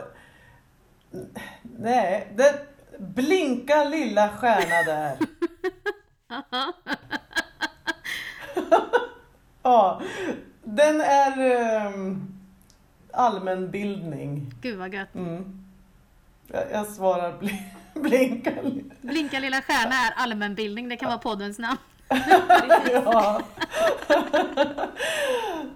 [1.62, 2.67] Nej, det...
[2.99, 5.19] Blinka lilla stjärna där.
[9.62, 10.03] ja,
[10.65, 11.39] den är
[11.87, 12.35] um,
[13.12, 14.55] allmänbildning.
[14.61, 15.15] Gud vad gött.
[15.15, 15.65] Mm.
[16.47, 17.49] Jag, jag svarar bl
[18.01, 18.53] blinka.
[19.01, 21.79] Blinka lilla stjärna är allmänbildning, det kan vara poddens namn.
[22.93, 23.41] ja.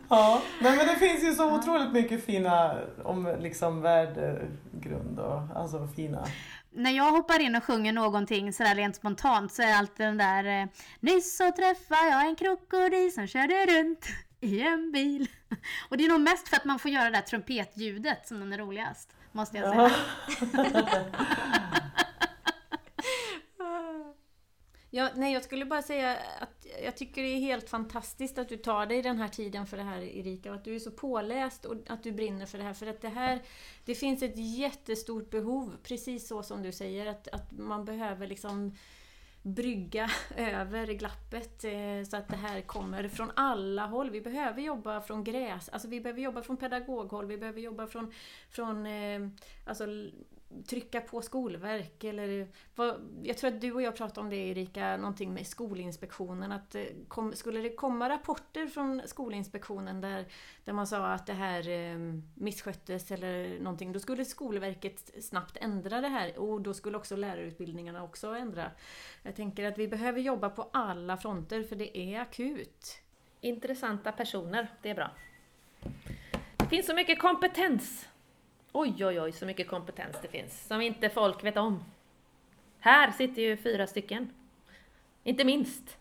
[0.09, 2.75] ja, men, men det finns ju så otroligt mycket fina
[3.05, 6.27] om liksom värdegrund och alltså fina.
[6.71, 10.63] När jag hoppar in och sjunger någonting sådär rent spontant så är alltid den där
[10.63, 10.69] eh,
[11.01, 14.07] Nyss så träffade jag en krokodil som körde runt
[14.41, 15.29] i en bil.
[15.89, 18.53] Och det är nog mest för att man får göra det där trumpetljudet som den
[18.53, 19.15] är roligast.
[19.33, 21.05] Måste jag säga.
[24.91, 28.57] Ja, nej, jag skulle bara säga att jag tycker det är helt fantastiskt att du
[28.57, 31.65] tar dig den här tiden för det här Erika och att du är så påläst
[31.65, 32.75] och att du brinner för det här.
[32.75, 33.43] För att det här,
[33.85, 38.77] det finns ett jättestort behov, precis så som du säger, att, att man behöver liksom
[39.49, 44.11] brygga över glappet eh, så att det här kommer från alla håll.
[44.11, 48.13] Vi behöver jobba från gräs, alltså vi behöver jobba från pedagoghåll, vi behöver jobba från,
[48.51, 49.29] från eh,
[49.65, 49.87] alltså,
[50.67, 54.97] trycka på skolverk eller vad, Jag tror att du och jag pratade om det Erika,
[54.97, 56.53] någonting med Skolinspektionen.
[56.53, 60.27] Att eh, kom, skulle det komma rapporter från Skolinspektionen där,
[60.65, 61.99] där man sa att det här eh,
[62.35, 68.03] missköttes eller någonting, då skulle Skolverket snabbt ändra det här och då skulle också lärarutbildningarna
[68.03, 68.71] också ändra.
[69.23, 73.01] Jag tänker att vi behöver jobba på alla fronter för det är akut.
[73.41, 75.11] Intressanta personer, det är bra.
[76.57, 78.09] Det finns så mycket kompetens
[78.81, 81.85] Oj, oj, oj, så mycket kompetens det finns som inte folk vet om.
[82.81, 84.31] Här sitter ju fyra stycken.
[85.25, 85.97] Inte minst.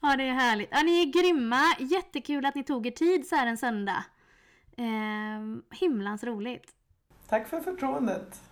[0.00, 0.68] Ja, det är härligt.
[0.72, 1.62] Ja, ni är grymma.
[1.78, 4.04] Jättekul att ni tog er tid så här en söndag.
[4.76, 6.70] Eh, himlans roligt.
[7.28, 8.42] Tack för förtroendet.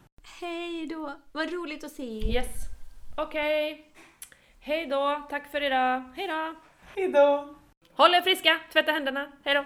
[0.40, 1.12] Hej då!
[1.32, 2.34] Vad roligt att se er.
[2.34, 2.54] Yes.
[3.16, 3.72] Okej.
[3.72, 3.84] Okay.
[4.60, 5.26] Hej då.
[5.30, 6.12] Tack för idag.
[6.16, 6.54] Hej då.
[6.96, 7.54] Hej då.
[7.92, 8.60] Håll er friska.
[8.72, 9.32] Tvätta händerna.
[9.44, 9.64] Hej då.